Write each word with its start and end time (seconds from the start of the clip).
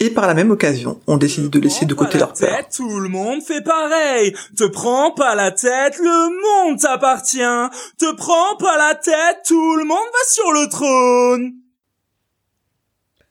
Et 0.00 0.10
par 0.10 0.26
la 0.28 0.34
même 0.34 0.52
occasion, 0.52 1.00
on 1.08 1.16
décide 1.16 1.50
de 1.50 1.58
laisser 1.58 1.84
de 1.84 1.94
côté 1.94 2.18
leur 2.18 2.32
peur. 2.32 2.48
Tête, 2.48 2.68
tout 2.76 3.00
le 3.00 3.08
monde 3.08 3.42
fait 3.42 3.62
pareil. 3.62 4.32
Te 4.56 4.64
prends 4.64 5.10
pas 5.10 5.34
la 5.34 5.50
tête, 5.50 5.98
le 5.98 6.68
monde 6.68 6.78
t'appartient. 6.78 7.38
Te 7.98 8.14
prends 8.14 8.56
pas 8.58 8.78
la 8.78 8.94
tête, 8.94 9.38
tout 9.46 9.76
le 9.76 9.84
monde 9.84 9.96
va 9.96 10.28
sur 10.28 10.52
le 10.52 10.68
trône. 10.68 11.52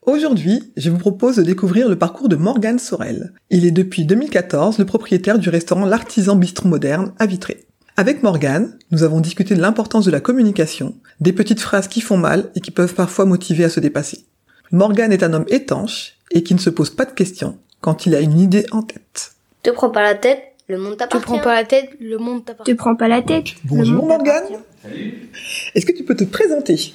Aujourd'hui, 0.02 0.74
je 0.78 0.90
vous 0.90 0.98
propose 0.98 1.38
de 1.38 1.44
découvrir 1.44 1.88
le 1.90 1.98
parcours 1.98 2.30
de 2.30 2.36
Morgan 2.36 2.80
Sorel. 2.80 3.34
Il 3.50 3.66
est 3.66 3.72
depuis 3.72 4.06
2014 4.06 4.78
le 4.78 4.86
propriétaire 4.86 5.40
du 5.40 5.50
restaurant 5.50 5.86
L'Artisan 5.86 6.36
Bistrot 6.36 6.68
Moderne 6.68 7.14
à 7.20 7.26
Vitré. 7.26 7.66
Avec 7.98 8.24
Morgan, 8.24 8.78
nous 8.92 9.04
avons 9.04 9.22
discuté 9.22 9.56
de 9.56 9.62
l'importance 9.62 10.06
de 10.06 10.12
la 10.12 10.20
communication, 10.20 10.96
des 11.20 11.34
petites 11.34 11.62
phrases 11.62 11.88
qui 11.88 12.02
font 12.02 12.18
mal 12.18 12.52
et 12.56 12.62
qui 12.62 12.72
peuvent 12.72 12.94
parfois 12.94 13.26
motiver 13.26 13.64
à 13.64 13.70
se 13.70 13.80
dépasser. 13.80 14.28
Morgan 14.72 15.12
est 15.12 15.24
un 15.24 15.34
homme 15.34 15.46
étanche 15.48 16.17
et 16.32 16.44
qui 16.44 16.54
ne 16.54 16.60
se 16.60 16.70
pose 16.70 16.90
pas 16.90 17.06
de 17.06 17.12
questions 17.12 17.58
quand 17.82 18.06
il 18.06 18.16
a 18.16 18.20
une 18.20 18.40
idée 18.40 18.66
en 18.72 18.82
tête. 18.82 19.32
Te 19.64 19.70
prends 19.72 19.90
pas 19.90 20.02
la 20.04 20.16
tête, 20.16 20.42
le 20.68 20.78
monde 20.78 20.94
Te 20.94 20.98
t'appartient. 21.00 21.26
prends 21.26 21.40
pas 21.40 21.56
la 21.56 21.64
tête, 21.66 21.90
le 22.00 22.18
monde 22.18 22.46
t'appartient. 22.46 22.72
Te 22.72 22.78
prends 22.78 22.96
pas 22.96 23.08
la 23.08 23.22
tête. 23.22 23.46
Bonjour 23.66 24.06
Morgan, 24.06 24.44
Salut. 24.84 25.30
est-ce 25.76 25.86
que 25.86 25.92
tu 25.92 26.04
peux 26.04 26.16
te 26.16 26.24
présenter? 26.24 26.94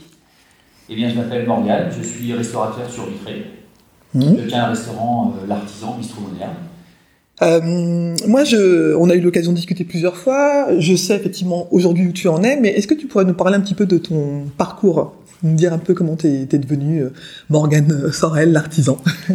Eh 0.88 0.94
bien, 0.94 1.08
je 1.08 1.14
m'appelle 1.14 1.46
Morgane, 1.46 1.90
je 1.96 2.02
suis 2.06 2.32
restaurateur 2.34 2.90
sur 2.90 3.06
Vitré. 3.08 3.46
Mhm. 4.14 4.36
Je 4.44 4.48
tiens 4.48 4.64
un 4.64 4.68
restaurant, 4.68 5.34
euh, 5.42 5.46
l'Artisan 5.46 5.96
Bistrot 5.96 6.20
Moderne. 6.22 6.54
Euh, 7.40 8.14
moi, 8.28 8.44
je, 8.44 8.94
on 8.96 9.08
a 9.08 9.14
eu 9.14 9.20
l'occasion 9.20 9.52
de 9.52 9.56
discuter 9.56 9.84
plusieurs 9.84 10.16
fois. 10.16 10.66
Je 10.78 10.94
sais 10.94 11.16
effectivement 11.16 11.66
aujourd'hui 11.72 12.06
où 12.06 12.12
tu 12.12 12.28
en 12.28 12.42
es, 12.42 12.56
mais 12.56 12.68
est-ce 12.68 12.86
que 12.86 12.94
tu 12.94 13.06
pourrais 13.06 13.24
nous 13.24 13.34
parler 13.34 13.56
un 13.56 13.60
petit 13.60 13.74
peu 13.74 13.86
de 13.86 13.98
ton 13.98 14.44
parcours? 14.58 15.14
Nous 15.42 15.54
dire 15.54 15.72
un 15.72 15.78
peu 15.78 15.94
comment 15.94 16.16
t'es 16.16 16.48
es 16.50 16.58
devenu 16.58 17.02
euh, 17.02 17.10
Morgan 17.50 18.10
Sorel, 18.12 18.52
l'artisan. 18.52 18.98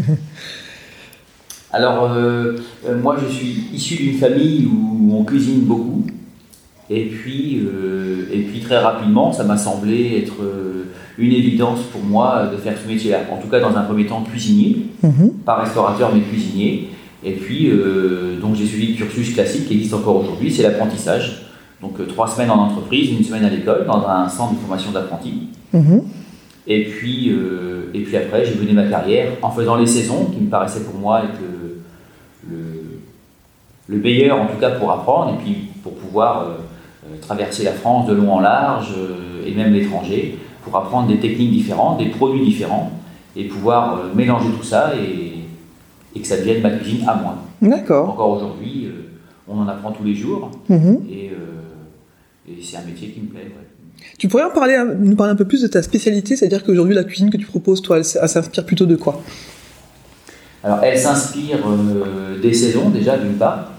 Alors, 1.72 2.12
euh, 2.14 2.56
euh, 2.88 2.98
moi, 3.02 3.18
je 3.22 3.32
suis 3.32 3.70
issu 3.74 3.96
d'une 3.96 4.18
famille 4.18 4.66
où 4.66 5.14
on 5.14 5.24
cuisine 5.26 5.62
beaucoup. 5.62 6.06
Et 6.90 7.06
puis, 7.06 7.60
euh, 7.66 8.30
et 8.32 8.40
puis 8.44 8.62
très 8.62 8.78
rapidement, 8.78 9.34
ça 9.34 9.44
m'a 9.44 9.58
semblé 9.58 10.22
être 10.24 10.42
euh, 10.42 10.86
une 11.18 11.34
évidence 11.34 11.82
pour 11.92 12.02
moi 12.02 12.50
de 12.52 12.58
faire 12.58 12.76
ce 12.82 12.88
métier-là. 12.88 13.22
En 13.32 13.42
tout 13.42 13.50
cas, 13.50 13.60
dans 13.60 13.76
un 13.76 13.82
premier 13.82 14.06
temps, 14.06 14.24
cuisinier. 14.24 14.88
Mhm. 15.04 15.32
pas 15.46 15.56
restaurateur 15.62 16.14
mais 16.14 16.22
cuisinier. 16.22 16.90
Et 17.24 17.34
puis, 17.34 17.70
euh, 17.70 18.40
donc 18.40 18.56
j'ai 18.56 18.66
suivi 18.66 18.94
le 18.94 19.06
cursus 19.06 19.34
classique 19.34 19.68
qui 19.68 19.74
existe 19.74 19.94
encore 19.94 20.22
aujourd'hui, 20.22 20.52
c'est 20.52 20.64
l'apprentissage. 20.64 21.47
Donc 21.81 22.00
euh, 22.00 22.06
trois 22.06 22.28
semaines 22.28 22.50
en 22.50 22.59
entreprise, 22.59 23.11
une 23.11 23.23
semaine 23.23 23.45
à 23.45 23.50
l'école, 23.50 23.86
dans 23.86 24.08
un 24.08 24.28
centre 24.30 24.53
de 24.53 24.59
formation 24.59 24.92
d'apprentis. 24.92 25.50
Mhm. 25.73 26.03
Et 26.67 26.86
puis, 26.86 27.30
euh, 27.31 27.92
et 27.94 28.02
puis 28.02 28.17
après, 28.17 28.45
j'ai 28.45 28.56
mené 28.56 28.73
ma 28.73 28.88
carrière 28.88 29.31
en 29.42 29.52
faisant 29.52 29.75
les 29.75 29.86
saisons 29.88 30.25
qui 30.25 30.42
me 30.42 30.50
paraissaient 30.50 30.83
pour 30.83 30.95
moi 31.00 31.22
être 31.23 31.39
le, 31.39 31.80
le, 32.50 33.00
le 33.88 33.98
meilleur, 34.02 34.42
en 34.42 34.48
tout 34.48 34.58
cas 34.59 34.72
pour 34.72 34.92
apprendre, 34.92 35.33
et 35.36 35.38
puis 35.44 35.70
pour 35.83 35.94
pouvoir 35.94 36.42
euh, 36.42 37.16
traverser 37.22 37.64
la 37.64 37.72
France 37.73 38.08
de 38.08 38.14
long 38.14 38.33
en 38.33 38.39
large, 38.42 38.94
euh, 38.98 39.45
et 39.48 39.53
même 39.53 39.71
l'étranger, 39.73 40.37
pour 40.64 40.76
apprendre 40.76 41.08
des 41.08 41.20
techniques 41.20 41.52
différentes, 41.52 41.99
des 41.99 42.10
produits 42.10 42.43
différents, 42.43 42.92
et 43.37 43.45
pouvoir 43.45 43.99
mélanger 44.16 44.49
tout 44.49 44.64
ça 44.66 44.92
et, 44.95 45.36
et 46.16 46.20
que 46.20 46.27
ça 46.27 46.36
devienne 46.37 46.61
ma 46.61 46.71
cuisine 46.71 47.08
à 47.08 47.16
moi. 47.16 47.36
D'accord. 47.61 48.10
Encore 48.10 48.32
aujourd'hui, 48.32 48.89
on 49.48 49.60
en 49.60 49.67
apprend 49.70 49.92
tous 49.92 50.04
les 50.04 50.16
jours, 50.16 50.49
Mhm. 50.67 50.99
et, 51.10 51.32
et 52.48 52.64
c'est 52.64 52.78
un 52.78 52.84
métier 52.84 53.10
qui 53.10 53.22
me 53.22 53.28
plaît. 53.28 53.42
ouais. 53.42 53.68
Tu 54.18 54.28
pourrais 54.28 54.44
en 54.44 54.52
parler, 54.52 54.82
nous 55.00 55.16
parler 55.16 55.34
un 55.34 55.36
peu 55.36 55.46
plus 55.46 55.62
de 55.62 55.68
ta 55.68 55.82
spécialité, 55.82 56.36
c'est-à-dire 56.36 56.64
qu'aujourd'hui 56.64 56.96
la 56.96 57.04
cuisine 57.04 57.30
que 57.30 57.38
tu 57.38 57.46
proposes, 57.46 57.82
toi, 57.82 57.98
elle, 57.98 58.06
s'inspire 58.06 58.66
plutôt 58.66 58.86
de 58.86 58.96
quoi? 58.96 59.22
Alors, 60.64 60.80
elle 60.84 60.98
s'inspire 60.98 61.60
euh, 61.68 62.40
des 62.42 62.54
saisons, 62.54 62.90
déjà, 62.90 63.18
d'une 63.18 63.34
part, 63.34 63.72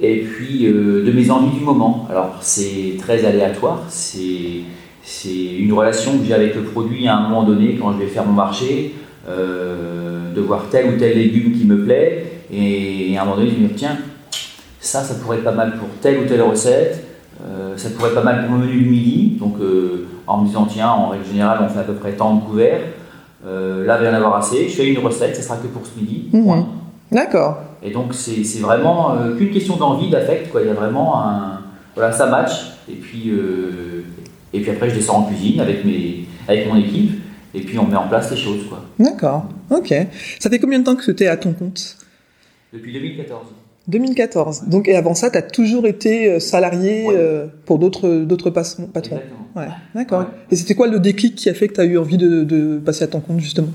et 0.00 0.20
puis 0.20 0.66
euh, 0.66 1.04
de 1.04 1.12
mes 1.12 1.30
envies 1.30 1.56
du 1.58 1.64
moment. 1.64 2.06
Alors, 2.10 2.38
c'est 2.40 2.96
très 2.98 3.24
aléatoire, 3.24 3.84
c'est 3.88 4.62
c'est 5.04 5.56
une 5.58 5.72
relation 5.72 6.16
que 6.16 6.24
j'ai 6.24 6.32
avec 6.32 6.54
le 6.54 6.62
produit 6.62 7.08
à 7.08 7.16
un 7.16 7.22
moment 7.28 7.42
donné, 7.42 7.76
quand 7.76 7.92
je 7.92 7.98
vais 7.98 8.06
faire 8.06 8.24
mon 8.24 8.34
marché, 8.34 8.94
euh, 9.28 10.32
de 10.32 10.40
voir 10.40 10.68
tel 10.70 10.94
ou 10.94 10.98
tel 10.98 11.16
légume 11.16 11.52
qui 11.52 11.64
me 11.64 11.84
plaît, 11.84 12.26
et, 12.52 13.16
à 13.16 13.22
un 13.22 13.24
moment 13.24 13.36
donné, 13.36 13.50
je 13.50 13.60
me 13.60 13.68
dis, 13.68 13.74
tiens, 13.74 13.98
ça, 14.78 15.02
ça 15.02 15.14
pourrait 15.14 15.38
être 15.38 15.44
pas 15.44 15.52
mal 15.52 15.76
pour 15.76 15.88
telle 16.00 16.20
ou 16.20 16.24
telle 16.26 16.42
recette, 16.42 17.11
euh, 17.44 17.76
ça 17.76 17.90
pourrait 17.90 18.10
être 18.10 18.14
pas 18.14 18.22
mal 18.22 18.46
pour 18.46 18.56
le 18.56 18.66
menu 18.66 18.78
du 18.78 18.90
midi, 18.90 19.36
donc 19.38 19.54
euh, 19.60 20.06
en 20.26 20.38
me 20.38 20.46
disant, 20.46 20.66
tiens, 20.66 20.90
en 20.90 21.08
règle 21.08 21.24
générale, 21.24 21.58
on 21.62 21.68
fait 21.68 21.80
à 21.80 21.84
peu 21.84 21.94
près 21.94 22.12
tant 22.12 22.36
de 22.36 22.42
couverts, 22.42 22.80
euh, 23.46 23.84
là, 23.84 23.98
il 23.98 24.04
va 24.04 24.10
y 24.10 24.12
en 24.12 24.16
avoir 24.16 24.36
assez. 24.36 24.68
Je 24.68 24.74
fais 24.74 24.86
une 24.86 24.98
recette, 24.98 25.34
ça 25.34 25.42
sera 25.42 25.56
que 25.56 25.66
pour 25.66 25.82
ce 25.84 25.98
midi. 25.98 26.28
Point. 26.30 26.68
D'accord. 27.10 27.58
Et 27.82 27.90
donc, 27.90 28.14
c'est 28.14 28.60
vraiment 28.60 29.16
qu'une 29.36 29.50
question 29.50 29.76
d'envie, 29.76 30.08
d'affect. 30.08 30.52
quoi. 30.52 30.60
Il 30.62 30.68
y 30.68 30.70
a 30.70 30.74
vraiment 30.74 31.18
un. 31.20 31.60
Voilà, 31.96 32.12
ça 32.12 32.26
match. 32.26 32.52
Et 32.88 32.94
puis, 32.94 33.32
et 34.52 34.60
puis 34.60 34.70
après, 34.70 34.88
je 34.88 34.94
descends 34.94 35.18
en 35.18 35.22
cuisine 35.24 35.60
avec, 35.60 35.84
mes, 35.84 36.24
avec 36.46 36.68
mon 36.72 36.76
équipe. 36.78 37.20
Et 37.52 37.60
puis, 37.62 37.76
on 37.80 37.86
met 37.86 37.96
en 37.96 38.06
place 38.06 38.30
les 38.30 38.36
choses. 38.36 38.64
quoi. 38.68 38.84
D'accord. 39.00 39.46
Ok. 39.70 39.92
Ça 40.38 40.48
fait 40.48 40.60
combien 40.60 40.78
de 40.78 40.84
temps 40.84 40.94
que 40.94 41.10
tu 41.10 41.24
es 41.24 41.26
à 41.26 41.36
ton 41.36 41.52
compte? 41.52 41.96
Depuis 42.72 42.92
2014. 42.92 43.40
2014. 43.88 44.64
Donc, 44.68 44.88
et 44.88 44.94
avant 44.96 45.14
ça, 45.14 45.30
tu 45.30 45.38
as 45.38 45.42
toujours 45.42 45.86
été 45.86 46.28
euh, 46.28 46.38
salarié 46.40 47.06
Ouais. 47.06 47.14
euh, 47.16 47.46
pour 47.66 47.78
d'autres 47.78 48.08
d'autres 48.24 48.50
patrons. 48.50 48.88
Ouais, 49.56 49.66
d'accord. 49.94 50.20
Ouais. 50.20 50.26
Et 50.50 50.56
c'était 50.56 50.74
quoi 50.74 50.86
le 50.88 50.98
déclic 51.00 51.34
qui 51.34 51.48
a 51.48 51.54
fait 51.54 51.68
que 51.68 51.74
tu 51.74 51.80
as 51.80 51.84
eu 51.84 51.98
envie 51.98 52.16
de, 52.16 52.44
de 52.44 52.78
passer 52.78 53.04
à 53.04 53.06
ton 53.08 53.20
compte, 53.20 53.40
justement? 53.40 53.68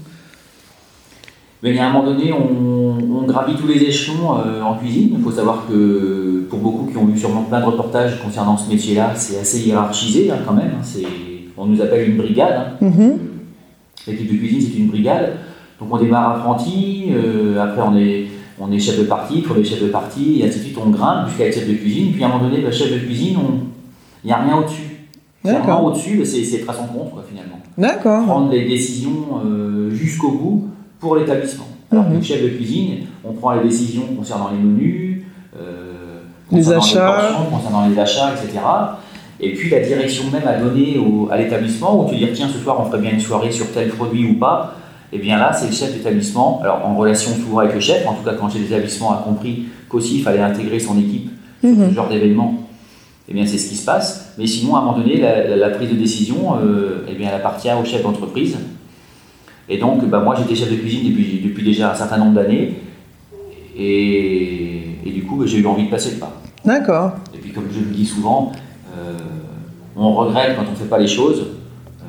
Mais 1.63 1.71
il 1.71 1.75
y 1.75 1.79
a 1.79 1.87
un 1.87 1.91
moment 1.91 2.05
donné, 2.05 2.31
on, 2.31 3.17
on 3.19 3.23
gravit 3.25 3.55
tous 3.55 3.67
les 3.67 3.81
échelons 3.83 4.37
euh, 4.45 4.61
en 4.61 4.75
cuisine. 4.75 5.09
Il 5.17 5.23
faut 5.23 5.31
savoir 5.31 5.65
que 5.67 6.45
pour 6.49 6.59
beaucoup 6.59 6.85
qui 6.89 6.95
ont 6.97 7.05
vu 7.05 7.17
sûrement 7.17 7.41
plein 7.43 7.59
de 7.59 7.65
reportages 7.65 8.19
concernant 8.23 8.55
ce 8.57 8.69
métier-là, 8.69 9.13
c'est 9.15 9.39
assez 9.39 9.59
hiérarchisé 9.61 10.29
hein, 10.31 10.37
quand 10.45 10.53
même. 10.53 10.71
hein. 10.79 10.83
C'est- 10.83 11.01
On 11.59 11.65
nous 11.65 11.81
appelle 11.81 12.11
une 12.11 12.17
brigade. 12.17 12.53
hein. 12.81 12.85
Mhm. 12.85 13.17
L'équipe 14.07 14.31
de 14.31 14.37
cuisine, 14.37 14.61
c'est 14.61 14.77
une 14.77 14.87
brigade. 14.87 15.33
Donc 15.79 15.89
on 15.91 15.97
démarre 15.97 16.37
apprenti, 16.37 17.05
euh, 17.11 17.59
après 17.59 17.81
on 17.81 17.97
est, 17.97 18.27
on 18.59 18.71
est 18.71 18.79
chef 18.79 18.97
de 18.99 19.03
partie, 19.03 19.41
puis 19.41 19.51
on 19.55 19.59
est 19.59 19.63
chef 19.63 19.81
de 19.81 19.87
partie, 19.89 20.39
et 20.41 20.47
ainsi 20.47 20.59
de 20.59 20.63
suite, 20.65 20.77
on 20.83 20.89
grimpe 20.89 21.27
jusqu'à 21.29 21.45
être 21.45 21.55
chef 21.55 21.67
de 21.67 21.73
cuisine. 21.73 22.11
Puis 22.13 22.23
à 22.23 22.27
un 22.27 22.29
moment 22.29 22.49
donné, 22.49 22.61
bah, 22.61 22.71
chef 22.71 22.91
de 22.91 22.97
cuisine, 22.99 23.37
on- 23.37 23.59
il 24.23 24.27
n'y 24.27 24.33
a 24.33 24.37
rien 24.37 24.57
au-dessus. 24.57 24.83
D'accord. 25.45 25.83
Au-dessus, 25.85 26.25
c'est 26.25 26.43
c'est 26.43 26.57
être 26.57 26.69
à 26.69 26.73
son 26.73 26.85
compte, 26.87 27.11
quoi, 27.11 27.23
finalement. 27.29 27.59
D'accord. 27.77 28.25
Prendre 28.25 28.51
les 28.51 28.67
décisions 28.67 29.41
euh, 29.45 29.89
jusqu'au 29.91 30.31
bout 30.31 30.67
pour 30.99 31.15
l'établissement. 31.15 31.67
Alors 31.91 32.05
que 32.11 32.21
chef 32.21 32.43
de 32.43 32.49
cuisine, 32.49 33.05
on 33.23 33.31
prend 33.33 33.53
les 33.53 33.63
décisions 33.63 34.03
concernant 34.17 34.49
les 34.51 34.57
menus, 34.57 35.21
euh, 35.57 36.19
Les 36.51 36.69
achats. 36.71 37.05
portions, 37.13 37.45
concernant 37.55 37.87
les 37.87 37.97
achats, 37.97 38.31
etc. 38.33 38.59
Et 39.39 39.53
puis 39.53 39.69
la 39.69 39.79
direction 39.81 40.23
même 40.31 40.47
à 40.47 40.57
donner 40.59 40.97
au- 40.97 41.29
à 41.31 41.37
l'établissement, 41.37 42.03
où 42.03 42.09
tu 42.09 42.15
dis 42.17 42.27
tiens 42.33 42.49
ce 42.49 42.57
soir 42.57 42.77
on 42.81 42.85
ferait 42.85 42.99
bien 43.01 43.11
une 43.11 43.19
soirée 43.19 43.51
sur 43.51 43.71
tel 43.71 43.89
produit 43.89 44.25
ou 44.27 44.33
pas, 44.33 44.75
et 45.13 45.17
bien 45.19 45.37
là 45.37 45.53
c'est 45.53 45.67
le 45.67 45.73
chef 45.73 45.93
d'établissement, 45.93 46.59
alors 46.63 46.85
en 46.85 46.95
relation 46.95 47.31
souvent 47.35 47.59
avec 47.59 47.73
le 47.73 47.79
chef, 47.79 48.05
en 48.07 48.13
tout 48.13 48.23
cas 48.23 48.33
quand 48.33 48.53
l'établissement 48.53 49.11
a 49.13 49.17
compris 49.23 49.65
qu'aussi 49.89 50.17
il 50.17 50.23
fallait 50.23 50.41
intégrer 50.41 50.79
son 50.79 50.97
équipe 50.99 51.29
sur 51.61 51.69
Mhm. 51.69 51.89
ce 51.89 51.95
genre 51.95 52.09
d'événement, 52.09 52.55
et 53.29 53.33
bien 53.33 53.45
c'est 53.45 53.57
ce 53.57 53.69
qui 53.69 53.75
se 53.75 53.85
passe. 53.85 54.33
Mais 54.37 54.45
sinon 54.47 54.75
à 54.75 54.79
un 54.79 54.81
moment 54.83 54.97
donné 54.97 55.17
la, 55.19 55.69
prise 55.71 55.89
de 55.89 55.95
décision, 55.95 56.55
euh, 56.61 57.05
eh 57.09 57.15
bien 57.15 57.29
elle 57.29 57.35
appartient 57.35 57.69
au 57.81 57.83
chef 57.85 58.03
d'entreprise. 58.03 58.57
Et 59.69 59.77
donc 59.77 60.05
bah, 60.05 60.19
moi 60.19 60.35
j'étais 60.37 60.55
chef 60.55 60.69
de 60.71 60.75
cuisine 60.77 61.09
depuis, 61.09 61.41
depuis 61.43 61.63
déjà 61.63 61.91
un 61.91 61.95
certain 61.95 62.17
nombre 62.17 62.33
d'années, 62.35 62.75
et, 63.77 64.81
et 65.05 65.11
du 65.11 65.23
coup 65.23 65.37
bah, 65.37 65.45
j'ai 65.47 65.57
eu 65.59 65.65
envie 65.65 65.85
de 65.85 65.89
passer 65.89 66.11
le 66.11 66.17
pas. 66.17 66.33
D'accord. 66.65 67.13
Et 67.33 67.37
puis, 67.37 67.51
comme 67.51 67.67
je 67.71 67.79
le 67.79 67.85
dis 67.85 68.05
souvent, 68.05 68.51
euh, 68.97 69.13
on 69.95 70.13
regrette 70.13 70.57
quand 70.57 70.63
on 70.67 70.71
ne 70.71 70.75
fait 70.75 70.85
pas 70.89 70.97
les 70.97 71.07
choses. 71.07 71.39
Euh, 72.01 72.05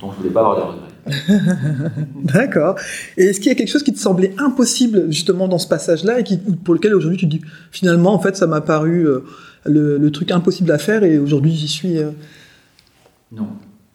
donc, 0.00 0.12
je 0.12 0.18
voulais 0.18 0.30
pas 0.30 0.40
avoir 0.40 0.56
de 0.56 0.60
regrets. 0.62 0.91
D'accord. 2.16 2.76
Et 3.16 3.24
est-ce 3.24 3.40
qu'il 3.40 3.48
y 3.48 3.52
a 3.52 3.54
quelque 3.54 3.68
chose 3.70 3.82
qui 3.82 3.92
te 3.92 3.98
semblait 3.98 4.34
impossible 4.38 5.06
justement 5.10 5.48
dans 5.48 5.58
ce 5.58 5.66
passage-là 5.68 6.20
et 6.20 6.24
qui, 6.24 6.38
pour 6.38 6.74
lequel 6.74 6.94
aujourd'hui 6.94 7.18
tu 7.18 7.26
te 7.26 7.30
dis 7.30 7.40
finalement 7.70 8.12
en 8.14 8.18
fait 8.18 8.36
ça 8.36 8.46
m'a 8.46 8.60
paru 8.60 9.06
euh, 9.06 9.24
le, 9.64 9.98
le 9.98 10.10
truc 10.12 10.30
impossible 10.30 10.70
à 10.70 10.78
faire 10.78 11.02
et 11.04 11.18
aujourd'hui 11.18 11.52
j'y 11.52 11.68
suis 11.68 11.98
euh, 11.98 12.10
Non. 13.32 13.48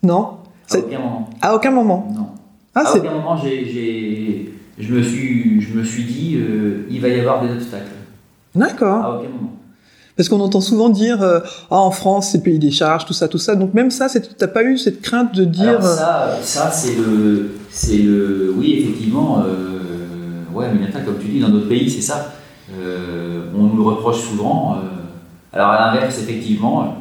Non? 0.04 0.38
À 0.70 0.78
aucun 0.80 1.00
moment. 1.00 1.30
À 1.42 1.56
aucun 1.56 1.72
moment? 1.72 2.12
Non. 2.16 2.28
Ah 2.76 2.84
à 2.86 2.96
aucun 2.98 3.12
moment, 3.14 3.38
j'ai- 3.38 3.66
j'ai 3.66 4.54
je 4.80 4.94
me 4.94 5.02
suis, 5.02 5.60
je 5.60 5.74
me 5.74 5.84
suis 5.84 6.04
dit, 6.04 6.36
euh, 6.38 6.86
il 6.92 7.02
va 7.02 7.08
y 7.08 7.20
avoir 7.20 7.44
des 7.44 7.52
obstacles. 7.52 7.90
D'accord. 8.54 9.04
À 9.04 9.18
aucun 9.18 9.30
moment. 9.30 9.57
Parce 10.18 10.30
qu'on 10.30 10.40
entend 10.40 10.62
souvent 10.62 10.90
dire 10.90 11.22
euh, 11.22 11.40
ah 11.72 11.80
en 11.80 11.92
France 11.92 12.30
c'est 12.32 12.42
pays 12.42 12.60
des 12.60 12.72
charges 12.72 13.06
tout 13.06 13.14
ça 13.14 13.28
tout 13.28 13.38
ça 13.38 13.56
donc 13.56 13.76
même 13.76 13.92
ça 13.92 14.08
t'as 14.10 14.48
pas 14.48 14.64
eu 14.64 14.78
cette 14.78 15.02
crainte 15.02 15.36
de 15.36 15.46
dire 15.46 15.70
Alors 15.70 15.84
ça, 15.84 16.38
ça 16.42 16.72
c'est 16.72 16.96
le, 16.96 17.52
c'est 17.78 17.98
le, 18.00 18.54
oui 18.58 18.80
effectivement, 18.80 19.44
euh, 19.46 20.52
ouais, 20.52 20.66
Aminata, 20.66 21.02
comme 21.02 21.20
tu 21.20 21.28
dis, 21.28 21.40
dans 21.40 21.50
notre 21.50 21.68
pays, 21.68 21.90
c'est 21.90 22.02
ça. 22.02 22.34
Euh, 22.74 23.44
on 23.56 23.64
nous 23.64 23.78
le 23.78 23.84
reproche 23.84 24.22
souvent. 24.22 24.78
euh, 24.78 24.88
alors 25.54 25.70
à 25.70 25.94
l'inverse, 25.94 26.20
effectivement, 26.20 26.96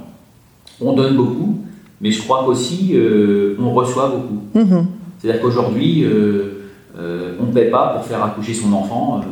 on 0.81 0.93
donne 0.93 1.17
beaucoup, 1.17 1.61
mais 2.01 2.11
je 2.11 2.23
crois 2.23 2.45
qu'aussi 2.45 2.95
on 3.59 3.73
reçoit 3.73 4.09
beaucoup. 4.09 4.43
mhm, 4.55 4.87
C'est-à-dire 5.19 5.41
qu'aujourd'hui, 5.43 6.07
on 6.97 7.47
ne 7.47 7.53
paie 7.53 7.71
pas 7.71 7.95
pour 7.95 8.05
faire 8.05 8.23
accoucher 8.23 8.55
son 8.55 8.73
enfant, 8.73 9.23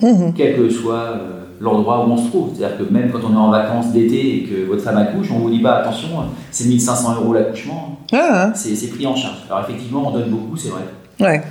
mhm. 0.00 0.32
quel 0.36 0.56
que 0.56 0.68
soit 0.68 1.14
l'endroit 1.62 2.04
où 2.04 2.10
on 2.10 2.16
se 2.16 2.28
trouve. 2.28 2.50
C'est-à-dire 2.54 2.76
que 2.78 2.92
même 2.92 3.10
quand 3.10 3.20
on 3.24 3.32
est 3.32 3.36
en 3.36 3.50
vacances 3.50 3.92
d'été 3.92 4.36
et 4.36 4.42
que 4.42 4.66
votre 4.66 4.82
femme 4.82 4.98
accouche, 4.98 5.28
on 5.32 5.38
vous 5.38 5.50
dit 5.50 5.60
pas 5.60 5.76
attention, 5.76 6.08
c'est 6.50 6.66
1500 6.66 7.16
euros 7.22 7.32
l'accouchement, 7.32 8.00
ah 8.12 8.50
c'est 8.54 8.74
c'est 8.74 8.88
pris 8.88 9.06
en 9.06 9.14
charge. 9.14 9.38
Alors 9.48 9.64
effectivement, 9.64 10.08
on 10.08 10.10
donne 10.10 10.30
beaucoup, 10.30 10.56
c'est 10.56 10.70
vrai. 10.70 10.82
ouais 11.20 11.42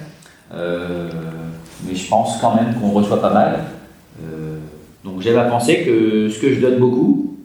Euh, 0.53 1.09
mais 1.87 1.95
je 1.95 2.07
pense 2.09 2.39
quand 2.41 2.55
même 2.55 2.75
qu'on 2.75 2.91
reçoit 2.91 3.21
pas 3.21 3.33
mal. 3.33 3.59
Euh, 4.21 4.57
donc 5.05 5.21
j'aime 5.21 5.37
à 5.37 5.45
penser 5.45 5.83
que 5.85 6.29
ce 6.29 6.39
que 6.39 6.53
je 6.53 6.59
donne 6.59 6.77
beaucoup, 6.77 7.37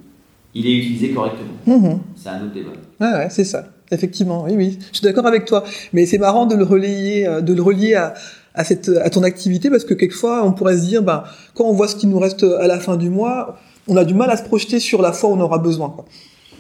il 0.55 0.67
est 0.67 0.77
utilisé 0.77 1.11
correctement. 1.11 1.55
mhm. 1.67 2.01
C'est 2.17 2.31
un 2.31 2.43
autre 2.43 2.53
débat. 2.53 2.71
Ouais, 3.01 3.19
ouais, 3.19 3.29
c'est 3.31 3.45
ça. 3.45 3.65
Effectivement, 3.93 4.43
oui, 4.45 4.55
oui. 4.57 4.79
Je 4.91 4.99
suis 4.99 5.05
d'accord 5.05 5.27
avec 5.27 5.45
toi. 5.45 5.63
Mais 5.93 6.07
c'est 6.07 6.19
marrant 6.19 6.47
de 6.47 6.57
le 6.57 6.65
relayer, 6.65 7.27
euh, 7.27 7.41
de 7.41 7.55
le 7.55 7.63
relier 7.63 7.95
à, 7.95 8.15
à 8.57 8.65
cette, 8.65 8.89
à 8.89 9.09
ton 9.11 9.23
activité 9.23 9.71
parce 9.71 9.85
que 9.85 9.95
quelquefois, 9.95 10.43
on 10.45 10.53
pourrait 10.53 10.77
se 10.79 10.83
dire, 10.85 11.03
ben, 11.03 11.23
quand 11.55 11.65
on 11.65 11.73
voit 11.73 11.87
ce 11.89 11.95
qui 11.97 12.07
nous 12.09 12.19
reste 12.19 12.43
à 12.43 12.67
la 12.67 12.81
fin 12.81 12.97
du 12.97 13.11
mois, 13.11 13.59
on 13.87 13.97
a 13.97 14.05
du 14.05 14.15
mal 14.15 14.31
à 14.31 14.37
se 14.37 14.43
projeter 14.43 14.81
sur 14.81 15.01
la 15.03 15.13
fois 15.13 15.31
où 15.31 15.35
on 15.35 15.41
aura 15.41 15.59
besoin, 15.59 15.91
quoi. 15.91 16.05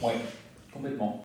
Oui, 0.03 0.13
complètement. 0.73 1.23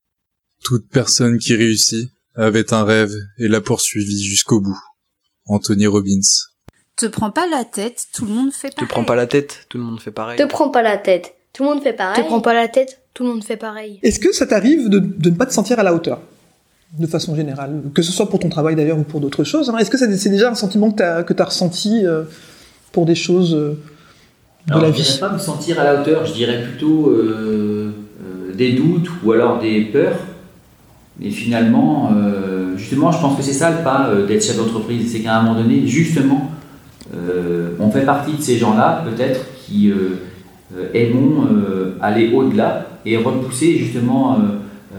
Toute 0.63 0.87
personne 0.89 1.37
qui 1.37 1.53
réussit 1.55 2.09
avait 2.35 2.73
un 2.73 2.83
rêve 2.83 3.13
et 3.37 3.47
l'a 3.47 3.61
poursuivi 3.61 4.23
jusqu'au 4.23 4.61
bout. 4.61 4.79
Anthony 5.45 5.85
Robbins. 5.87 6.21
Te 6.95 7.05
prends 7.07 7.31
pas 7.31 7.47
la 7.47 7.65
tête, 7.65 8.05
tout 8.13 8.25
le 8.25 8.31
monde 8.31 8.51
fait 8.53 8.69
Te 8.69 8.75
pareil. 8.75 8.87
prends 8.89 9.03
pas 9.03 9.15
la 9.15 9.27
tête, 9.27 9.65
tout 9.69 9.77
le 9.77 9.83
monde 9.83 9.99
fait 9.99 10.11
pareil. 10.11 10.37
Te 10.37 10.43
prends 10.43 10.69
pas 10.69 10.81
la 10.81 10.97
tête. 10.97 11.35
Tout 11.53 11.63
le 11.63 11.69
monde 11.69 11.83
fait 11.83 11.93
pareil. 11.93 12.21
Te 12.23 12.27
prends 12.27 12.39
pas 12.41 12.53
la 12.53 12.67
tête, 12.69 13.01
tout 13.13 13.23
le 13.23 13.29
monde 13.29 13.43
fait 13.43 13.57
pareil. 13.57 13.99
Est-ce 14.03 14.19
que 14.19 14.31
ça 14.31 14.45
t'arrive 14.47 14.87
de, 14.87 14.99
de 14.99 15.29
ne 15.29 15.35
pas 15.35 15.45
te 15.45 15.53
sentir 15.53 15.79
à 15.79 15.83
la 15.83 15.93
hauteur? 15.93 16.21
De 16.97 17.07
façon 17.07 17.35
générale, 17.35 17.83
que 17.93 18.01
ce 18.01 18.11
soit 18.11 18.29
pour 18.29 18.39
ton 18.39 18.49
travail 18.49 18.75
d'ailleurs 18.75 18.97
ou 18.99 19.03
pour 19.03 19.21
d'autres 19.21 19.43
choses. 19.43 19.69
hein. 19.69 19.77
Est-ce 19.77 19.89
que 19.89 19.97
c'est 19.97 20.29
déjà 20.29 20.51
un 20.51 20.55
sentiment 20.55 20.91
que 20.91 21.33
tu 21.33 21.41
as, 21.41 21.45
ressenti 21.45 22.05
euh, 22.05 22.23
pour 22.91 23.05
des 23.05 23.15
choses 23.15 23.55
euh, 23.55 23.77
de 24.67 24.73
Alors, 24.73 24.83
la 24.83 24.91
je 24.91 24.97
vie? 24.97 25.03
dirais 25.03 25.19
pas 25.19 25.31
me 25.31 25.39
sentir 25.39 25.79
à 25.79 25.85
la 25.85 26.01
hauteur, 26.01 26.25
je 26.25 26.33
dirais 26.33 26.61
plutôt 26.63 27.09
euh, 27.09 27.91
des 28.55 28.73
doutes 28.73 29.09
ou 29.23 29.31
alors 29.31 29.59
des 29.59 29.81
peurs. 29.85 30.17
Mais 31.19 31.29
finalement, 31.29 32.09
justement, 32.77 33.11
je 33.11 33.19
pense 33.19 33.37
que 33.37 33.43
c'est 33.43 33.53
ça 33.53 33.69
le 33.69 33.83
pas 33.83 34.09
d'être 34.27 34.43
chef 34.43 34.57
d'entreprise. 34.57 35.11
C'est 35.11 35.19
qu'à 35.19 35.37
un 35.37 35.43
moment 35.43 35.61
donné, 35.61 35.85
justement, 35.85 36.49
on 37.79 37.91
fait 37.91 38.05
partie 38.05 38.33
de 38.33 38.41
ces 38.41 38.57
gens-là, 38.57 39.03
peut-être, 39.05 39.41
qui 39.63 39.91
aimons 40.95 41.47
aller 42.01 42.33
au-delà 42.33 42.87
et 43.05 43.17
repousser, 43.17 43.77
justement, 43.77 44.39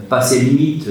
passer 0.09 0.43
limite. 0.43 0.87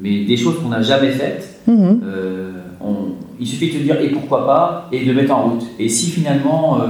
Mais 0.00 0.24
des 0.24 0.36
choses 0.36 0.56
qu'on 0.62 0.68
n'a 0.70 0.82
jamais 0.82 1.10
faites, 1.12 1.60
Mhm. 1.66 2.00
euh, 2.04 2.50
on- 2.80 3.12
il 3.38 3.46
suffit 3.46 3.68
de 3.68 3.72
se 3.78 3.82
dire 3.82 4.00
et 4.00 4.08
pourquoi 4.10 4.46
pas 4.46 4.88
et 4.92 5.04
de 5.04 5.12
mettre 5.12 5.32
en 5.34 5.42
route. 5.50 5.64
Et 5.78 5.88
si 5.88 6.10
finalement 6.10 6.80
euh, 6.80 6.86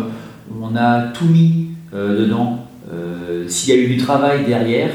on 0.61 0.75
a 0.77 1.09
tout 1.09 1.27
mis 1.27 1.67
euh, 1.93 2.21
dedans, 2.27 2.59
s'il 3.49 3.75
y 3.75 3.79
a 3.79 3.81
eu 3.81 3.89
du 3.89 3.97
travail 3.97 4.45
derrière, 4.47 4.91